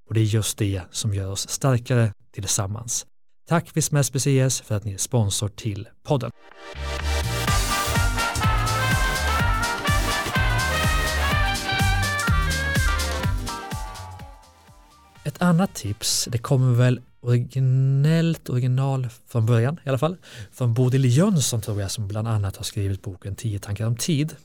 Och 0.08 0.14
det 0.14 0.20
är 0.20 0.24
just 0.24 0.58
det 0.58 0.82
som 0.92 1.14
gör 1.14 1.32
oss 1.32 1.50
starkare 1.50 2.14
tillsammans. 2.32 3.06
Tack 3.48 3.78
Visma 3.78 4.04
SPCS 4.04 4.62
för 4.62 4.76
att 4.76 4.84
ni 4.84 4.94
är 4.94 4.98
sponsor 4.98 5.48
till 5.48 5.88
podden. 6.04 6.32
Ett 15.36 15.42
annat 15.42 15.74
tips, 15.74 16.28
det 16.32 16.38
kommer 16.38 16.74
väl 16.74 17.02
originellt, 17.20 18.50
original 18.50 19.10
från 19.28 19.46
början 19.46 19.80
i 19.86 19.90
alla 19.90 19.98
fall, 19.98 20.18
från 20.52 20.74
Bodil 20.74 21.06
Jönsson 21.06 21.62
tror 21.62 21.82
jag 21.82 21.92
som 21.92 22.08
bland 22.08 22.28
annat 22.28 22.58
har 22.58 22.64
skrivit 22.64 23.02
boken 23.02 23.36
10 23.36 23.60
tankar 23.60 23.88
om 23.88 23.96
tid. 23.96 24.36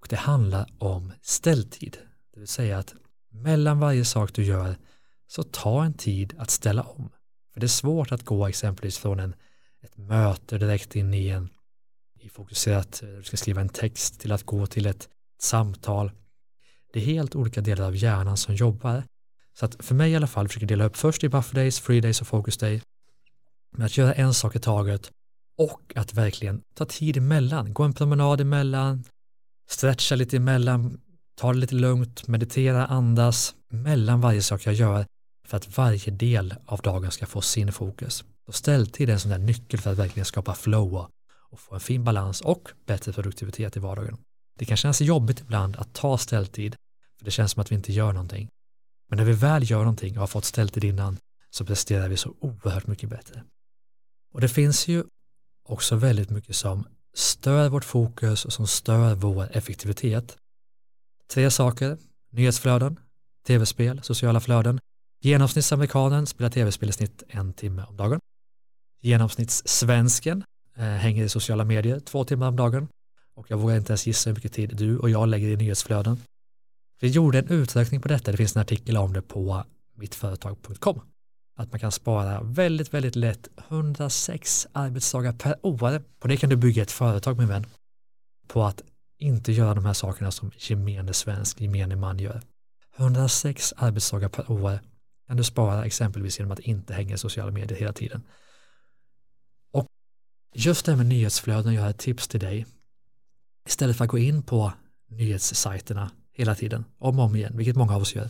Och 0.00 0.06
det 0.10 0.16
handlar 0.16 0.66
om 0.78 1.12
ställtid, 1.22 1.96
det 2.34 2.40
vill 2.40 2.48
säga 2.48 2.78
att 2.78 2.94
mellan 3.30 3.80
varje 3.80 4.04
sak 4.04 4.34
du 4.34 4.44
gör 4.44 4.76
så 5.26 5.42
ta 5.42 5.84
en 5.84 5.94
tid 5.94 6.34
att 6.38 6.50
ställa 6.50 6.82
om. 6.82 7.10
För 7.52 7.60
det 7.60 7.66
är 7.66 7.68
svårt 7.68 8.12
att 8.12 8.24
gå 8.24 8.46
exempelvis 8.46 8.98
från 8.98 9.20
en, 9.20 9.34
ett 9.82 9.96
möte 9.96 10.58
direkt 10.58 10.96
in 10.96 11.14
i 11.14 11.28
en 11.28 11.48
i 12.20 12.28
fokuserat, 12.28 13.02
eh, 13.02 13.08
du 13.08 13.22
ska 13.22 13.36
skriva 13.36 13.60
en 13.60 13.68
text 13.68 14.20
till 14.20 14.32
att 14.32 14.42
gå 14.42 14.66
till 14.66 14.86
ett 14.86 15.08
samtal. 15.40 16.10
Det 16.92 17.00
är 17.00 17.04
helt 17.04 17.34
olika 17.34 17.60
delar 17.60 17.86
av 17.86 17.96
hjärnan 17.96 18.36
som 18.36 18.54
jobbar 18.54 19.04
så 19.54 19.64
att 19.64 19.84
för 19.84 19.94
mig 19.94 20.12
i 20.12 20.16
alla 20.16 20.26
fall 20.26 20.48
försöker 20.48 20.66
dela 20.66 20.84
upp 20.84 20.96
först 20.96 21.24
i 21.24 21.28
buffer 21.28 21.54
days, 21.54 21.80
free 21.80 22.00
days 22.00 22.20
och 22.20 22.26
focus 22.26 22.56
day. 22.56 22.82
Men 23.72 23.86
att 23.86 23.96
göra 23.96 24.14
en 24.14 24.34
sak 24.34 24.56
i 24.56 24.58
taget 24.58 25.10
och 25.58 25.92
att 25.94 26.14
verkligen 26.14 26.62
ta 26.74 26.84
tid 26.84 27.16
emellan. 27.16 27.74
Gå 27.74 27.82
en 27.82 27.92
promenad 27.92 28.40
emellan, 28.40 29.04
stretcha 29.68 30.14
lite 30.14 30.36
emellan, 30.36 31.00
ta 31.34 31.52
det 31.52 31.58
lite 31.58 31.74
lugnt, 31.74 32.28
meditera, 32.28 32.86
andas 32.86 33.54
mellan 33.68 34.20
varje 34.20 34.42
sak 34.42 34.66
jag 34.66 34.74
gör 34.74 35.06
för 35.46 35.56
att 35.56 35.76
varje 35.76 36.12
del 36.12 36.54
av 36.66 36.80
dagen 36.80 37.10
ska 37.10 37.26
få 37.26 37.40
sin 37.40 37.72
fokus. 37.72 38.24
Och 38.46 38.54
ställtid 38.54 39.08
är 39.08 39.12
en 39.12 39.20
sån 39.20 39.30
där 39.30 39.38
nyckel 39.38 39.80
för 39.80 39.92
att 39.92 39.98
verkligen 39.98 40.24
skapa 40.24 40.54
flow 40.54 41.06
och 41.50 41.60
få 41.60 41.74
en 41.74 41.80
fin 41.80 42.04
balans 42.04 42.40
och 42.40 42.70
bättre 42.86 43.12
produktivitet 43.12 43.76
i 43.76 43.80
vardagen. 43.80 44.18
Det 44.58 44.64
kan 44.64 44.76
kännas 44.76 45.00
jobbigt 45.00 45.40
ibland 45.40 45.76
att 45.76 45.94
ta 45.94 46.18
ställtid, 46.18 46.76
för 47.18 47.24
det 47.24 47.30
känns 47.30 47.52
som 47.52 47.60
att 47.60 47.70
vi 47.70 47.74
inte 47.74 47.92
gör 47.92 48.12
någonting. 48.12 48.48
Men 49.12 49.16
när 49.16 49.24
vi 49.24 49.32
väl 49.32 49.70
gör 49.70 49.78
någonting 49.78 50.14
och 50.14 50.20
har 50.20 50.26
fått 50.26 50.44
ställt 50.44 50.74
det 50.74 50.86
innan 50.86 51.18
så 51.50 51.64
presterar 51.64 52.08
vi 52.08 52.16
så 52.16 52.34
oerhört 52.40 52.86
mycket 52.86 53.08
bättre. 53.08 53.44
Och 54.34 54.40
det 54.40 54.48
finns 54.48 54.88
ju 54.88 55.04
också 55.68 55.96
väldigt 55.96 56.30
mycket 56.30 56.56
som 56.56 56.84
stör 57.14 57.68
vårt 57.68 57.84
fokus 57.84 58.44
och 58.44 58.52
som 58.52 58.66
stör 58.66 59.14
vår 59.14 59.48
effektivitet. 59.56 60.36
Tre 61.30 61.50
saker, 61.50 61.98
nyhetsflöden, 62.30 63.00
tv-spel, 63.46 64.02
sociala 64.02 64.40
flöden. 64.40 64.80
Genomsnittsamerikanen 65.20 66.26
spelar 66.26 66.50
tv-spel 66.50 66.88
i 66.88 66.92
snitt 66.92 67.22
en 67.28 67.52
timme 67.52 67.84
om 67.88 67.96
dagen. 67.96 68.20
Genomsnittssvensken 69.02 70.44
eh, 70.76 70.84
hänger 70.84 71.24
i 71.24 71.28
sociala 71.28 71.64
medier 71.64 72.00
två 72.00 72.24
timmar 72.24 72.48
om 72.48 72.56
dagen. 72.56 72.88
Och 73.34 73.50
jag 73.50 73.58
vågar 73.58 73.76
inte 73.76 73.90
ens 73.92 74.06
gissa 74.06 74.30
hur 74.30 74.34
mycket 74.34 74.52
tid 74.52 74.76
du 74.76 74.98
och 74.98 75.10
jag 75.10 75.28
lägger 75.28 75.48
i 75.48 75.56
nyhetsflöden. 75.56 76.20
Vi 77.02 77.08
gjorde 77.08 77.38
en 77.38 77.48
uträkning 77.48 78.00
på 78.00 78.08
detta, 78.08 78.30
det 78.30 78.36
finns 78.36 78.56
en 78.56 78.62
artikel 78.62 78.96
om 78.96 79.12
det 79.12 79.22
på 79.22 79.64
mittföretag.com. 79.94 81.00
Att 81.56 81.72
man 81.72 81.80
kan 81.80 81.92
spara 81.92 82.42
väldigt, 82.42 82.94
väldigt 82.94 83.16
lätt 83.16 83.48
106 83.68 84.66
arbetsdagar 84.72 85.32
per 85.32 85.66
år. 85.66 86.02
På 86.18 86.28
det 86.28 86.36
kan 86.36 86.50
du 86.50 86.56
bygga 86.56 86.82
ett 86.82 86.90
företag 86.90 87.38
min 87.38 87.48
vän. 87.48 87.66
På 88.48 88.64
att 88.64 88.82
inte 89.18 89.52
göra 89.52 89.74
de 89.74 89.84
här 89.84 89.92
sakerna 89.92 90.30
som 90.30 90.50
gemene 90.56 91.12
svensk, 91.12 91.60
gemene 91.60 91.96
man 91.96 92.18
gör. 92.18 92.42
106 92.96 93.74
arbetsdagar 93.76 94.28
per 94.28 94.50
år 94.50 94.80
kan 95.26 95.36
du 95.36 95.44
spara 95.44 95.84
exempelvis 95.84 96.38
genom 96.38 96.52
att 96.52 96.60
inte 96.60 96.94
hänga 96.94 97.14
i 97.14 97.18
sociala 97.18 97.50
medier 97.50 97.78
hela 97.78 97.92
tiden. 97.92 98.22
Och 99.72 99.86
just 100.54 100.86
det 100.86 100.92
här 100.92 100.96
med 100.96 101.06
nyhetsflöden, 101.06 101.74
jag 101.74 101.82
har 101.82 101.90
ett 101.90 101.98
tips 101.98 102.28
till 102.28 102.40
dig. 102.40 102.66
Istället 103.66 103.96
för 103.96 104.04
att 104.04 104.10
gå 104.10 104.18
in 104.18 104.42
på 104.42 104.72
nyhetssajterna 105.08 106.10
hela 106.32 106.54
tiden, 106.54 106.84
om 106.98 107.18
och 107.18 107.24
om 107.24 107.36
igen, 107.36 107.56
vilket 107.56 107.76
många 107.76 107.94
av 107.94 108.02
oss 108.02 108.14
gör, 108.14 108.28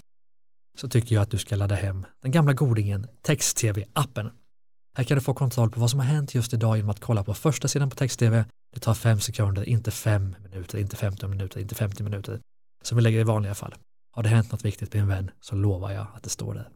så 0.79 0.89
tycker 0.89 1.15
jag 1.15 1.23
att 1.23 1.31
du 1.31 1.39
ska 1.39 1.57
ladda 1.57 1.75
hem 1.75 2.07
den 2.23 2.31
gamla 2.31 2.53
godingen 2.53 3.07
Text-TV-appen. 3.23 4.31
Här 4.97 5.05
kan 5.05 5.15
du 5.17 5.21
få 5.21 5.35
kontroll 5.35 5.71
på 5.71 5.81
vad 5.81 5.91
som 5.91 6.01
har 6.01 6.07
hänt 6.07 6.35
just 6.35 6.55
idag 6.55 6.77
genom 6.77 6.91
att 6.91 7.01
kolla 7.01 7.25
på 7.25 7.35
första 7.35 7.69
sidan 7.69 7.91
på 7.91 7.97
Text-TV. 7.97 8.45
Det 8.75 8.81
tar 8.81 8.95
fem 8.95 9.21
sekunder, 9.21 9.69
inte 9.69 9.91
fem 9.91 10.37
minuter, 10.43 10.79
inte 10.79 10.97
15 10.97 11.31
minuter, 11.31 11.61
inte 11.61 11.75
50 11.75 12.03
minuter, 12.03 12.41
som 12.83 12.97
vi 12.97 13.03
lägger 13.03 13.21
i 13.21 13.25
vanliga 13.25 13.55
fall. 13.55 13.75
Har 14.11 14.23
det 14.23 14.29
hänt 14.29 14.53
något 14.53 14.65
viktigt 14.65 14.93
med 14.93 15.03
en 15.03 15.09
vän 15.09 15.31
så 15.41 15.55
lovar 15.55 15.91
jag 15.91 16.07
att 16.15 16.23
det 16.23 16.31
står 16.31 16.55
där. 16.55 16.69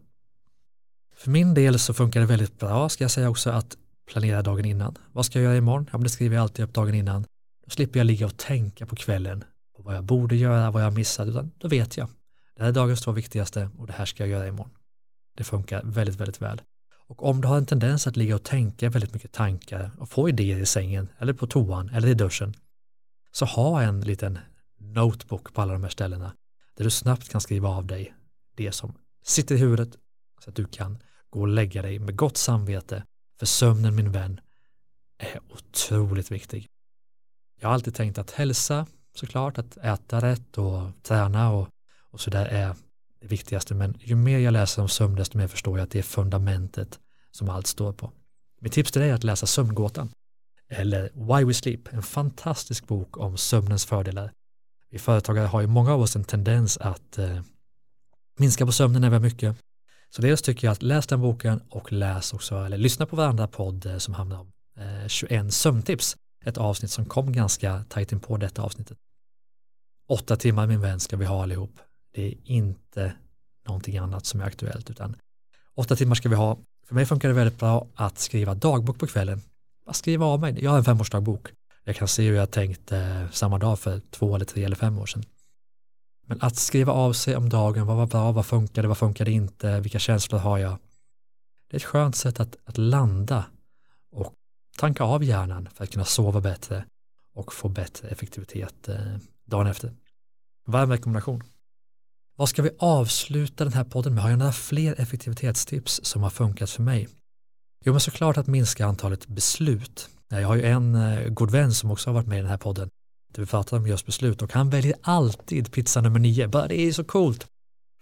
För 1.17 1.31
min 1.31 1.55
del 1.55 1.79
så 1.79 1.95
funkar 1.95 2.21
det 2.21 2.27
väldigt 2.27 2.59
bra, 2.59 2.89
ska 2.89 3.05
jag 3.05 3.11
säga 3.11 3.29
också, 3.29 3.51
att 3.51 3.77
planera 4.11 4.43
dagen 4.43 4.65
innan. 4.65 4.99
Vad 5.13 5.27
ska 5.27 5.39
jag 5.39 5.45
göra 5.45 5.57
imorgon? 5.57 5.89
Ja, 5.93 5.99
men 5.99 6.03
det 6.03 6.11
skriver 6.11 6.37
jag 6.37 6.43
alltid 6.43 6.65
upp 6.65 6.75
dagen 6.75 6.95
innan. 6.95 7.25
Då 7.65 7.71
slipper 7.71 8.01
jag 8.01 8.05
ligga 8.05 8.27
och 8.27 8.37
tänka 8.37 8.87
på 8.87 8.97
kvällen 8.97 9.45
vad 9.87 9.97
jag 9.97 10.05
borde 10.05 10.37
göra, 10.37 10.71
vad 10.71 10.83
jag 10.83 10.95
missat, 10.95 11.29
utan 11.29 11.51
då 11.59 11.69
vet 11.69 11.97
jag. 11.97 12.09
Det 12.57 12.63
här 12.63 12.69
är 12.69 12.73
dagens 12.73 13.01
två 13.01 13.13
viktigaste 13.13 13.71
och 13.79 13.87
det 13.87 13.93
här 13.93 14.05
ska 14.05 14.23
jag 14.23 14.31
göra 14.31 14.47
imorgon. 14.47 14.71
Det 15.37 15.45
funkar 15.45 15.83
väldigt, 15.85 16.17
väldigt 16.17 16.43
väl. 16.43 16.63
Och 17.09 17.29
om 17.29 17.41
du 17.41 17.49
har 17.49 17.57
en 17.57 17.67
tendens 17.67 18.07
att 18.07 18.17
ligga 18.17 18.35
och 18.35 18.43
tänka 18.43 18.91
väldigt 18.91 19.15
mycket 19.15 19.33
tankar 19.33 19.91
och 19.99 20.09
få 20.09 20.29
idéer 20.29 20.59
i 20.59 20.67
sängen 20.67 21.09
eller 21.19 21.33
på 21.33 21.47
toan 21.47 21.89
eller 21.89 22.09
i 22.09 22.15
duschen 22.15 22.55
så 23.33 23.45
ha 23.45 23.83
en 23.83 24.01
liten 24.01 24.39
notebook 24.79 25.55
på 25.55 25.63
alla 25.63 25.73
de 25.73 25.83
här 25.83 25.91
ställena 25.91 26.33
där 26.77 26.85
du 26.85 26.91
snabbt 26.91 27.29
kan 27.29 27.41
skriva 27.41 27.69
av 27.69 27.87
dig 27.87 28.15
det 28.57 28.73
som 28.73 28.95
sitter 29.25 29.55
i 29.55 29.59
huvudet 29.59 29.97
så 30.45 30.51
att 30.51 30.57
du 30.57 30.65
kan 30.65 30.99
gå 31.31 31.41
och 31.41 31.49
lägga 31.49 31.83
dig 31.83 31.99
med 31.99 32.17
gott 32.17 32.37
samvete 32.37 33.05
för 33.39 33.47
sömnen 33.47 33.97
min 33.97 34.13
vän 34.13 34.41
är 35.19 35.41
otroligt 35.51 36.31
viktig. 36.31 36.67
Jag 37.61 37.69
har 37.69 37.75
alltid 37.75 37.95
tänkt 37.95 38.19
att 38.19 38.31
hälsa 38.31 38.87
såklart, 39.19 39.59
att 39.59 39.77
äta 39.77 40.21
rätt 40.21 40.59
och 40.59 40.83
träna 41.03 41.51
och, 41.51 41.69
och 42.11 42.21
sådär 42.21 42.47
är 42.47 42.75
det 43.21 43.27
viktigaste 43.27 43.75
men 43.75 43.95
ju 43.99 44.15
mer 44.15 44.39
jag 44.39 44.53
läser 44.53 44.83
om 44.83 44.89
sömn 44.89 45.15
desto 45.15 45.39
mer 45.39 45.49
förstår 45.49 45.79
jag 45.79 45.85
att 45.85 45.91
det 45.91 45.99
är 45.99 46.03
fundamentet 46.03 46.99
som 47.31 47.49
allt 47.49 47.67
står 47.67 47.93
på. 47.93 48.13
Mitt 48.61 48.73
tips 48.73 48.93
till 48.93 49.01
dig 49.01 49.11
är 49.11 49.15
att 49.15 49.25
läsa 49.25 49.47
Sömngåtan 49.47 50.09
eller 50.69 51.11
Why 51.15 51.45
We 51.45 51.55
Sleep, 51.55 51.93
en 51.93 52.03
fantastisk 52.03 52.87
bok 52.87 53.17
om 53.17 53.37
sömnens 53.37 53.87
fördelar. 53.87 54.33
Vi 54.91 54.99
företagare 54.99 55.47
har 55.47 55.61
ju 55.61 55.67
många 55.67 55.93
av 55.93 56.01
oss 56.01 56.17
en 56.17 56.25
tendens 56.25 56.79
att 56.79 57.19
eh, 57.19 57.41
minska 58.39 58.67
på 58.67 58.73
sömnen 58.73 59.01
när 59.01 59.09
vi 59.09 59.15
har 59.15 59.23
mycket. 59.23 59.57
Så 60.11 60.23
dels 60.23 60.43
tycker 60.43 60.67
jag 60.67 60.73
att 60.73 60.83
läs 60.83 61.07
den 61.07 61.21
boken 61.21 61.61
och 61.69 61.93
läs 61.93 62.33
också, 62.33 62.57
eller 62.57 62.79
lyssna 62.79 63.07
på 63.07 63.17
varandra 63.17 63.49
podd 63.49 63.87
eh, 63.87 63.99
som 63.99 64.15
handlar 64.15 64.39
om 64.41 64.53
eh, 64.77 65.09
21 65.09 65.55
sömntips. 65.55 66.17
Ett 66.47 66.59
avsnitt 66.59 66.91
som 66.91 67.05
kom 67.05 67.33
ganska 67.33 67.85
tajt 67.89 68.13
in 68.13 68.21
på 68.21 68.37
detta 68.37 68.63
avsnittet. 68.63 68.99
Åtta 70.09 70.37
timmar 70.37 70.67
min 70.67 70.81
vän 70.81 71.01
ska 71.01 71.17
vi 71.17 71.25
ha 71.25 71.43
allihop. 71.43 71.81
Det 72.15 72.27
är 72.27 72.35
inte 72.45 73.13
någonting 73.67 73.99
annat 73.99 74.27
som 74.27 74.41
är 74.41 74.45
aktuellt 74.45 74.91
utan 74.91 75.17
åtta 75.75 75.97
timmar 75.97 76.15
ska 76.15 76.29
vi 76.29 76.35
ha. 76.35 76.59
För 76.87 76.95
mig 76.95 77.07
funkar 77.07 77.29
det 77.29 77.35
väldigt 77.35 77.59
bra 77.59 77.87
att 77.95 78.19
skriva 78.19 78.55
dagbok 78.55 78.99
på 78.99 79.07
kvällen. 79.07 79.43
Bara 79.87 79.93
skriva 79.93 80.27
av 80.27 80.41
mig. 80.41 80.65
Jag 80.65 80.71
har 80.71 80.79
en 80.79 80.85
femårsdagbok. 80.85 81.49
Jag 81.85 81.97
kan 81.97 82.09
se 82.09 82.29
hur 82.29 82.37
jag 82.37 82.51
tänkte 82.51 82.99
eh, 82.99 83.31
samma 83.31 83.59
dag 83.59 83.79
för 83.79 84.01
två 84.11 84.35
eller 84.35 84.45
tre 84.45 84.65
eller 84.65 84.77
fem 84.77 84.99
år 84.99 85.07
sedan. 85.07 85.25
Men 86.27 86.39
att 86.43 86.57
skriva 86.57 86.93
av 86.93 87.13
sig 87.13 87.37
om 87.37 87.49
dagen, 87.49 87.87
vad 87.87 87.97
var 87.97 88.07
bra, 88.07 88.33
vad 88.33 88.47
funkade, 88.47 88.89
vad 88.89 88.99
funkade 88.99 89.31
inte, 89.31 89.81
vilka 89.81 89.99
känslor 89.99 90.39
har 90.39 90.59
jag? 90.59 90.79
Det 91.71 91.77
är 91.77 91.79
ett 91.79 91.85
skönt 91.85 92.17
sätt 92.17 92.41
att, 92.41 92.57
att 92.65 92.79
landa 92.79 93.45
och 94.13 94.35
tanka 94.77 95.05
av 95.05 95.25
hjärnan 95.25 95.69
för 95.75 95.85
att 95.85 95.91
kunna 95.91 96.05
sova 96.05 96.41
bättre 96.41 96.85
och 97.35 97.53
få 97.53 97.69
bättre 97.69 98.09
effektivitet 98.09 98.89
eh, 98.89 98.99
dagen 99.45 99.67
efter. 99.67 99.93
Varm 100.67 100.91
rekommendation. 100.91 101.43
Vad 102.37 102.49
ska 102.49 102.63
vi 102.63 102.71
avsluta 102.79 103.65
den 103.65 103.73
här 103.73 103.85
podden 103.85 104.15
med? 104.15 104.23
Har 104.23 104.31
jag 104.31 104.39
några 104.39 104.53
fler 104.53 105.01
effektivitetstips 105.01 106.01
som 106.05 106.23
har 106.23 106.31
funkat 106.31 106.71
för 106.71 106.83
mig? 106.83 107.09
Jo, 107.85 107.93
men 107.93 108.01
såklart 108.01 108.37
att 108.37 108.47
minska 108.47 108.87
antalet 108.87 109.27
beslut. 109.27 110.09
Jag 110.29 110.49
har 110.49 110.57
ju 110.57 110.63
en 110.63 110.95
eh, 110.95 111.29
god 111.29 111.51
vän 111.51 111.73
som 111.73 111.91
också 111.91 112.11
har 112.11 112.15
varit 112.15 112.27
med 112.27 112.39
i 112.39 112.41
den 112.41 112.51
här 112.51 112.59
podden 112.59 112.91
där 113.33 113.43
vi 113.43 113.47
pratar 113.47 113.77
om 113.77 113.87
just 113.87 114.07
beslut 114.07 114.43
och 114.43 114.53
han 114.53 114.71
väljer 114.71 114.97
alltid 115.03 115.73
pizza 115.73 116.01
nummer 116.01 116.19
nio. 116.19 116.49
Bara 116.49 116.69
det 116.69 116.81
är 116.81 116.93
så 116.93 117.05
coolt 117.05 117.47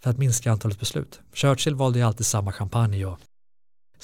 för 0.03 0.11
att 0.11 0.19
minska 0.19 0.53
antalet 0.53 0.81
beslut. 0.81 1.21
Churchill 1.33 1.75
valde 1.75 1.99
ju 1.99 2.05
alltid 2.05 2.27
samma 2.27 2.53
champagne 2.53 3.05
och 3.05 3.19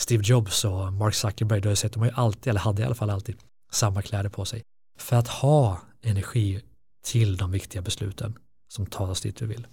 Steve 0.00 0.22
Jobs 0.26 0.64
och 0.64 0.92
Mark 0.92 1.14
Zuckerberg, 1.14 1.60
du 1.60 1.68
har 1.68 1.74
sett, 1.74 1.92
de 1.92 2.00
har 2.00 2.06
ju 2.06 2.14
alltid, 2.14 2.46
eller 2.46 2.60
hade 2.60 2.82
i 2.82 2.84
alla 2.84 2.94
fall 2.94 3.10
alltid, 3.10 3.36
samma 3.70 4.02
kläder 4.02 4.30
på 4.30 4.44
sig. 4.44 4.62
För 4.98 5.16
att 5.16 5.28
ha 5.28 5.80
energi 6.02 6.62
till 7.04 7.36
de 7.36 7.50
viktiga 7.50 7.82
besluten 7.82 8.38
som 8.68 8.86
tar 8.86 9.10
oss 9.10 9.20
dit 9.20 9.42
vi 9.42 9.46
vill. 9.46 9.66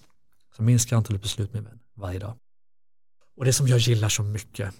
Så 0.55 0.63
minska 0.63 0.97
antalet 0.97 1.21
beslut 1.21 1.53
med 1.53 1.63
vän 1.63 1.79
varje 1.93 2.19
dag. 2.19 2.35
Och 3.37 3.45
det 3.45 3.53
som 3.53 3.67
jag 3.67 3.79
gillar 3.79 4.09
så 4.09 4.23
mycket, 4.23 4.73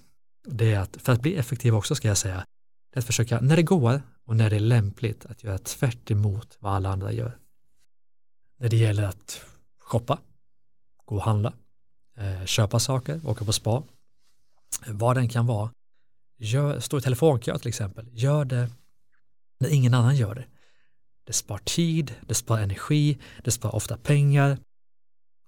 det 0.48 0.74
är 0.74 0.78
att 0.78 0.96
för 0.96 1.12
att 1.12 1.22
bli 1.22 1.36
effektiv 1.36 1.74
också 1.74 1.94
ska 1.94 2.08
jag 2.08 2.18
säga, 2.18 2.44
det 2.92 2.96
är 2.96 2.98
att 2.98 3.06
försöka, 3.06 3.40
när 3.40 3.56
det 3.56 3.62
går 3.62 4.02
och 4.26 4.36
när 4.36 4.50
det 4.50 4.56
är 4.56 4.60
lämpligt, 4.60 5.26
att 5.26 5.44
göra 5.44 5.58
tvärt 5.58 6.10
emot 6.10 6.56
vad 6.58 6.72
alla 6.72 6.92
andra 6.92 7.12
gör. 7.12 7.38
När 8.58 8.68
det 8.68 8.76
gäller 8.76 9.02
att 9.02 9.40
shoppa, 9.80 10.18
gå 11.04 11.16
och 11.16 11.22
handla, 11.22 11.52
eh, 12.18 12.44
köpa 12.44 12.78
saker, 12.78 13.20
åka 13.24 13.44
på 13.44 13.52
spa, 13.52 13.82
vad 14.86 15.16
den 15.16 15.28
kan 15.28 15.46
vara. 15.46 15.72
Gör, 16.38 16.80
stå 16.80 16.98
i 16.98 17.00
telefonkö 17.00 17.58
till 17.58 17.68
exempel, 17.68 18.08
gör 18.12 18.44
det 18.44 18.70
när 19.60 19.68
ingen 19.68 19.94
annan 19.94 20.16
gör 20.16 20.34
det. 20.34 20.44
Det 21.24 21.32
spar 21.32 21.58
tid, 21.58 22.14
det 22.26 22.34
spar 22.34 22.58
energi, 22.58 23.18
det 23.44 23.50
spar 23.50 23.74
ofta 23.74 23.96
pengar. 23.96 24.58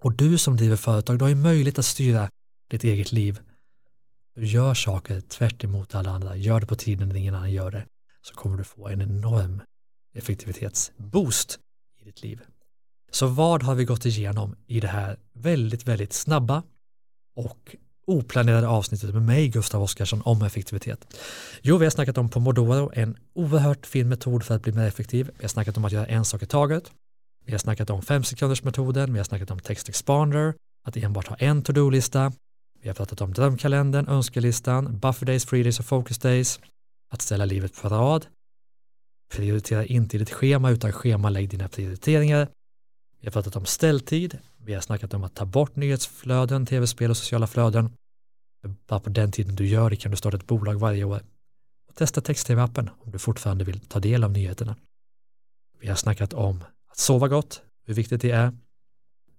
Och 0.03 0.13
du 0.13 0.39
som 0.39 0.57
driver 0.57 0.77
företag, 0.77 1.19
du 1.19 1.25
har 1.25 1.29
ju 1.29 1.35
möjlighet 1.35 1.79
att 1.79 1.85
styra 1.85 2.31
ditt 2.71 2.85
eget 2.85 3.13
liv. 3.13 3.41
Du 4.35 4.47
gör 4.47 4.75
saker 4.75 5.21
tvärt 5.21 5.65
emot 5.65 5.95
alla 5.95 6.11
andra, 6.11 6.37
gör 6.37 6.61
det 6.61 6.67
på 6.67 6.75
tiden 6.75 7.09
när 7.09 7.17
ingen 7.17 7.35
annan 7.35 7.53
gör 7.53 7.71
det, 7.71 7.87
så 8.23 8.35
kommer 8.35 8.59
du 8.59 8.65
få 8.65 8.89
en 8.89 9.03
enorm 9.03 9.63
effektivitetsboost 10.15 11.59
i 12.01 12.05
ditt 12.05 12.23
liv. 12.23 12.41
Så 13.11 13.27
vad 13.27 13.63
har 13.63 13.75
vi 13.75 13.85
gått 13.85 14.07
igenom 14.07 14.57
i 14.67 14.81
det 14.81 14.89
här 14.89 15.19
väldigt, 15.33 15.89
väldigt 15.89 16.13
snabba 16.13 16.63
och 17.35 17.77
oplanerade 18.11 18.69
avsnittet 18.69 19.15
med 19.15 19.23
mig, 19.23 19.49
Gustav 19.49 19.83
Oskarsson, 19.83 20.23
om 20.25 20.43
effektivitet? 20.43 21.17
Jo, 21.63 21.77
vi 21.77 21.85
har 21.85 21.91
snackat 21.91 22.19
om 22.19 22.29
Pomodoro, 22.29 22.91
en 22.95 23.17
oerhört 23.35 23.87
fin 23.87 24.09
metod 24.09 24.45
för 24.45 24.55
att 24.55 24.63
bli 24.63 24.73
mer 24.73 24.87
effektiv. 24.87 25.31
Vi 25.37 25.45
har 25.45 25.49
snackat 25.49 25.77
om 25.77 25.85
att 25.85 25.93
göra 25.93 26.07
en 26.07 26.25
sak 26.25 26.43
i 26.43 26.47
taget. 26.47 26.91
Vi 27.45 27.53
har 27.53 27.59
snackat 27.59 27.91
om 27.91 28.03
fem 28.03 28.25
sekunders 28.25 28.65
metoden, 28.65 29.13
vi 29.13 29.19
har 29.19 29.25
snackat 29.25 29.51
om 29.51 29.59
text 29.59 29.89
expander, 29.89 30.55
att 30.87 30.97
enbart 30.97 31.27
ha 31.27 31.37
en 31.37 31.63
to-do-lista. 31.63 32.33
Vi 32.83 32.89
har 32.89 32.95
pratat 32.95 33.21
om 33.21 33.33
drömkalendern, 33.33 34.09
önskelistan, 34.09 34.99
buffer 34.99 35.27
days, 35.27 35.45
free 35.45 35.63
days 35.63 35.79
och 35.79 35.87
focus 35.87 36.19
days, 36.19 36.61
att 37.11 37.23
ställa 37.23 37.45
livet 37.45 37.83
på 37.83 37.89
rad, 37.89 38.27
prioritera 39.35 39.85
inte 39.85 40.17
i 40.17 40.19
ditt 40.19 40.31
schema 40.31 40.71
utan 40.71 40.93
schemalägg 40.93 41.49
dina 41.49 41.69
prioriteringar. 41.69 42.49
Vi 43.21 43.27
har 43.27 43.33
pratat 43.33 43.57
om 43.57 43.67
ställtid, 43.67 44.39
vi 44.65 44.75
har 44.75 44.81
snackat 44.81 45.15
om 45.15 45.25
att 45.25 45.35
ta 45.35 45.45
bort 45.45 45.77
nyhetsflöden, 45.77 46.67
tv-spel 46.67 47.11
och 47.11 47.17
sociala 47.17 47.47
flöden. 47.47 47.91
Bara 48.87 49.01
på 49.01 49.11
den 49.11 49.33
tiden 49.33 49.57
du 49.57 49.67
gör 49.67 49.91
det 49.91 49.97
kan 49.97 50.11
du 50.11 50.17
starta 50.17 50.37
ett 50.37 50.47
bolag 50.47 50.75
varje 50.75 51.05
år. 51.05 51.23
Och 51.89 51.95
testa 51.95 52.21
text-tv-appen 52.21 52.91
om 52.99 53.13
du 53.13 53.19
fortfarande 53.19 53.65
vill 53.65 53.81
ta 53.81 54.01
del 54.01 54.25
av 54.25 54.33
nyheterna. 54.33 54.77
Vi 55.81 55.89
har 55.89 55.97
snackat 55.97 56.33
om 56.33 56.65
att 56.91 56.99
sova 56.99 57.29
gott, 57.29 57.63
hur 57.87 57.95
viktigt 57.95 58.23
det 58.23 58.31
är. 58.31 58.53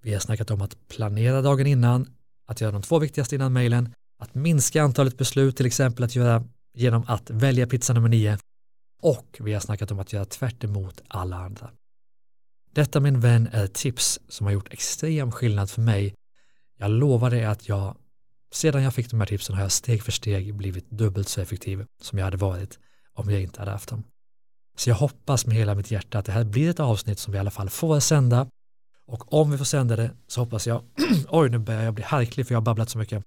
Vi 0.01 0.13
har 0.13 0.19
snackat 0.19 0.51
om 0.51 0.61
att 0.61 0.87
planera 0.87 1.41
dagen 1.41 1.67
innan, 1.67 2.07
att 2.47 2.61
göra 2.61 2.71
de 2.71 2.81
två 2.81 2.99
viktigaste 2.99 3.35
innan 3.35 3.53
mejlen, 3.53 3.93
att 4.19 4.35
minska 4.35 4.83
antalet 4.83 5.17
beslut, 5.17 5.57
till 5.57 5.65
exempel 5.65 6.03
att 6.03 6.15
göra 6.15 6.43
genom 6.73 7.03
att 7.07 7.29
välja 7.29 7.67
pizza 7.67 7.93
nummer 7.93 8.09
nio 8.09 8.37
och 9.01 9.37
vi 9.39 9.53
har 9.53 9.59
snackat 9.59 9.91
om 9.91 9.99
att 9.99 10.13
göra 10.13 10.25
tvärt 10.25 10.63
emot 10.63 11.01
alla 11.07 11.37
andra. 11.37 11.71
Detta 12.73 12.99
min 12.99 13.19
vän 13.19 13.49
är 13.51 13.67
tips 13.67 14.19
som 14.27 14.45
har 14.45 14.53
gjort 14.53 14.73
extrem 14.73 15.31
skillnad 15.31 15.69
för 15.69 15.81
mig. 15.81 16.13
Jag 16.77 16.91
lovar 16.91 17.29
dig 17.29 17.45
att 17.45 17.69
jag 17.69 17.97
sedan 18.51 18.83
jag 18.83 18.93
fick 18.93 19.09
de 19.09 19.19
här 19.19 19.27
tipsen 19.27 19.55
har 19.55 19.61
jag 19.61 19.71
steg 19.71 20.03
för 20.03 20.11
steg 20.11 20.55
blivit 20.55 20.89
dubbelt 20.89 21.29
så 21.29 21.41
effektiv 21.41 21.85
som 22.01 22.17
jag 22.17 22.25
hade 22.25 22.37
varit 22.37 22.79
om 23.13 23.29
jag 23.29 23.41
inte 23.41 23.59
hade 23.59 23.71
haft 23.71 23.89
dem. 23.89 24.03
Så 24.77 24.89
jag 24.89 24.95
hoppas 24.95 25.45
med 25.45 25.55
hela 25.55 25.75
mitt 25.75 25.91
hjärta 25.91 26.19
att 26.19 26.25
det 26.25 26.31
här 26.31 26.43
blir 26.43 26.69
ett 26.69 26.79
avsnitt 26.79 27.19
som 27.19 27.31
vi 27.31 27.37
i 27.37 27.39
alla 27.39 27.51
fall 27.51 27.69
får 27.69 27.99
sända 27.99 28.47
och 29.07 29.33
om 29.33 29.51
vi 29.51 29.57
får 29.57 29.65
sända 29.65 29.95
det 29.95 30.11
så 30.27 30.41
hoppas 30.41 30.67
jag, 30.67 30.83
oj 31.29 31.49
nu 31.49 31.57
börjar 31.57 31.83
jag 31.83 31.93
bli 31.93 32.03
harklig 32.03 32.47
för 32.47 32.53
jag 32.53 32.59
har 32.59 32.65
babblat 32.65 32.89
så 32.89 32.97
mycket. 32.97 33.23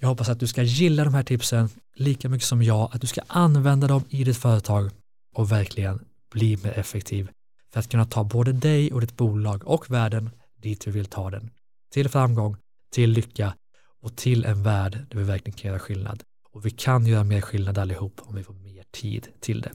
Jag 0.00 0.08
hoppas 0.08 0.28
att 0.28 0.40
du 0.40 0.46
ska 0.46 0.62
gilla 0.62 1.04
de 1.04 1.14
här 1.14 1.22
tipsen 1.22 1.68
lika 1.94 2.28
mycket 2.28 2.48
som 2.48 2.62
jag, 2.62 2.90
att 2.92 3.00
du 3.00 3.06
ska 3.06 3.20
använda 3.26 3.86
dem 3.86 4.04
i 4.08 4.24
ditt 4.24 4.36
företag 4.36 4.90
och 5.34 5.52
verkligen 5.52 6.04
bli 6.30 6.56
mer 6.56 6.78
effektiv 6.78 7.30
för 7.72 7.80
att 7.80 7.88
kunna 7.88 8.04
ta 8.04 8.24
både 8.24 8.52
dig 8.52 8.92
och 8.92 9.00
ditt 9.00 9.16
bolag 9.16 9.68
och 9.68 9.90
världen 9.90 10.30
dit 10.62 10.86
vi 10.86 10.90
vill 10.90 11.06
ta 11.06 11.30
den. 11.30 11.50
Till 11.92 12.08
framgång, 12.08 12.56
till 12.92 13.10
lycka 13.10 13.54
och 14.02 14.16
till 14.16 14.44
en 14.44 14.62
värld 14.62 15.06
där 15.10 15.18
vi 15.18 15.24
verkligen 15.24 15.58
kan 15.58 15.68
göra 15.68 15.78
skillnad. 15.78 16.22
Och 16.52 16.66
vi 16.66 16.70
kan 16.70 17.06
göra 17.06 17.24
mer 17.24 17.40
skillnad 17.40 17.78
allihop 17.78 18.20
om 18.22 18.34
vi 18.34 18.42
får 18.42 18.54
mer 18.54 18.84
tid 18.92 19.28
till 19.40 19.60
det. 19.60 19.72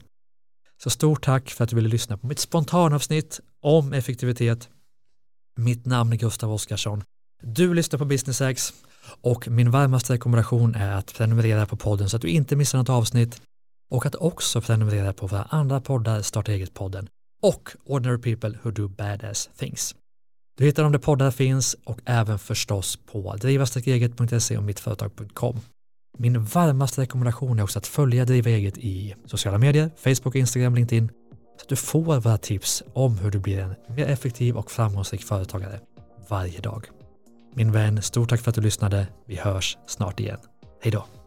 Så 0.82 0.90
stort 0.90 1.24
tack 1.24 1.50
för 1.50 1.64
att 1.64 1.70
du 1.70 1.76
ville 1.76 1.88
lyssna 1.88 2.18
på 2.18 2.26
mitt 2.26 2.38
spontanavsnitt 2.38 3.40
om 3.62 3.92
effektivitet. 3.92 4.68
Mitt 5.56 5.86
namn 5.86 6.12
är 6.12 6.16
Gustav 6.16 6.52
Oskarsson. 6.52 7.02
Du 7.42 7.74
lyssnar 7.74 7.98
på 7.98 8.04
Business 8.04 8.40
X 8.40 8.72
och 9.20 9.48
min 9.48 9.70
varmaste 9.70 10.12
rekommendation 10.12 10.74
är 10.74 10.92
att 10.92 11.14
prenumerera 11.14 11.66
på 11.66 11.76
podden 11.76 12.10
så 12.10 12.16
att 12.16 12.22
du 12.22 12.28
inte 12.28 12.56
missar 12.56 12.78
något 12.78 12.88
avsnitt 12.88 13.40
och 13.90 14.06
att 14.06 14.14
också 14.14 14.60
prenumerera 14.60 15.12
på 15.12 15.26
våra 15.26 15.42
andra 15.42 15.80
poddar, 15.80 16.22
Starta 16.22 16.52
eget-podden 16.52 17.08
och 17.42 17.70
Ordinary 17.84 18.18
People 18.18 18.58
Who 18.62 18.70
Do 18.70 18.88
Badass 18.88 19.50
Things. 19.58 19.94
Du 20.58 20.64
hittar 20.64 20.82
dem 20.82 20.92
där 20.92 20.98
poddar 20.98 21.30
finns 21.30 21.76
och 21.84 22.00
även 22.04 22.38
förstås 22.38 22.96
på 22.96 23.36
drivastarkeget.se 23.36 24.56
och 24.56 24.64
mittföretag.com. 24.64 25.60
Min 26.18 26.44
varmaste 26.44 27.00
rekommendation 27.00 27.58
är 27.58 27.62
också 27.62 27.78
att 27.78 27.86
följa 27.86 28.24
Driva 28.24 28.50
eget 28.50 28.78
i 28.78 29.14
sociala 29.26 29.58
medier, 29.58 29.90
Facebook, 29.96 30.34
Instagram, 30.34 30.74
LinkedIn 30.74 31.08
så 31.56 31.62
att 31.62 31.68
du 31.68 31.76
får 31.76 32.20
våra 32.20 32.38
tips 32.38 32.82
om 32.92 33.18
hur 33.18 33.30
du 33.30 33.38
blir 33.38 33.58
en 33.58 33.74
mer 33.96 34.06
effektiv 34.06 34.56
och 34.56 34.70
framgångsrik 34.70 35.24
företagare 35.24 35.80
varje 36.28 36.60
dag. 36.60 36.86
Min 37.54 37.72
vän, 37.72 38.02
stort 38.02 38.28
tack 38.28 38.40
för 38.40 38.50
att 38.50 38.54
du 38.54 38.60
lyssnade. 38.60 39.06
Vi 39.26 39.36
hörs 39.36 39.78
snart 39.86 40.20
igen. 40.20 40.38
Hej 40.82 40.92
då! 40.92 41.17